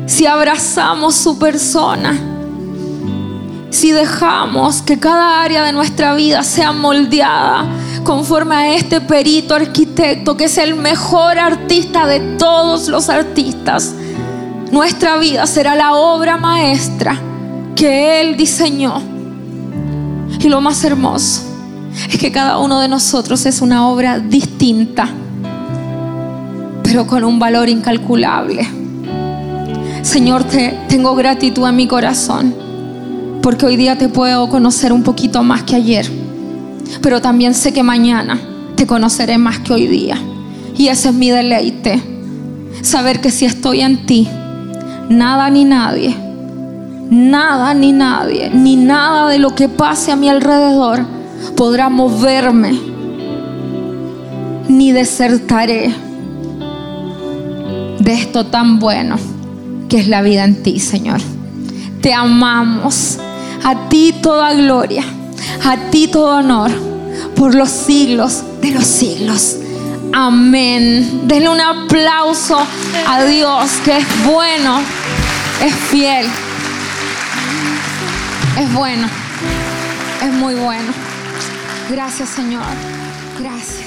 [0.06, 2.18] si abrazamos su persona,
[3.70, 7.66] si dejamos que cada área de nuestra vida sea moldeada
[8.04, 13.94] conforme a este perito arquitecto que es el mejor artista de todos los artistas,
[14.70, 17.18] nuestra vida será la obra maestra
[17.74, 19.02] que Él diseñó.
[20.38, 21.42] Y lo más hermoso
[22.08, 25.08] es que cada uno de nosotros es una obra distinta
[27.02, 28.66] con un valor incalculable.
[30.02, 32.54] Señor, te, tengo gratitud en mi corazón,
[33.42, 36.08] porque hoy día te puedo conocer un poquito más que ayer,
[37.02, 38.40] pero también sé que mañana
[38.76, 40.16] te conoceré más que hoy día.
[40.76, 42.00] Y ese es mi deleite,
[42.82, 44.28] saber que si estoy en ti,
[45.08, 46.14] nada ni nadie,
[47.10, 51.04] nada ni nadie, ni nada de lo que pase a mi alrededor
[51.56, 52.78] podrá moverme,
[54.68, 55.92] ni desertaré
[58.04, 59.16] de esto tan bueno
[59.88, 61.20] que es la vida en ti, Señor.
[62.00, 63.18] Te amamos.
[63.64, 65.02] A ti toda gloria,
[65.64, 66.70] a ti todo honor
[67.34, 69.56] por los siglos de los siglos.
[70.12, 71.22] Amén.
[71.24, 72.58] Denle un aplauso
[73.08, 74.80] a Dios que es bueno,
[75.62, 76.26] es fiel,
[78.60, 79.08] es bueno,
[80.22, 80.92] es muy bueno.
[81.88, 82.62] Gracias Señor.
[83.40, 83.83] Gracias.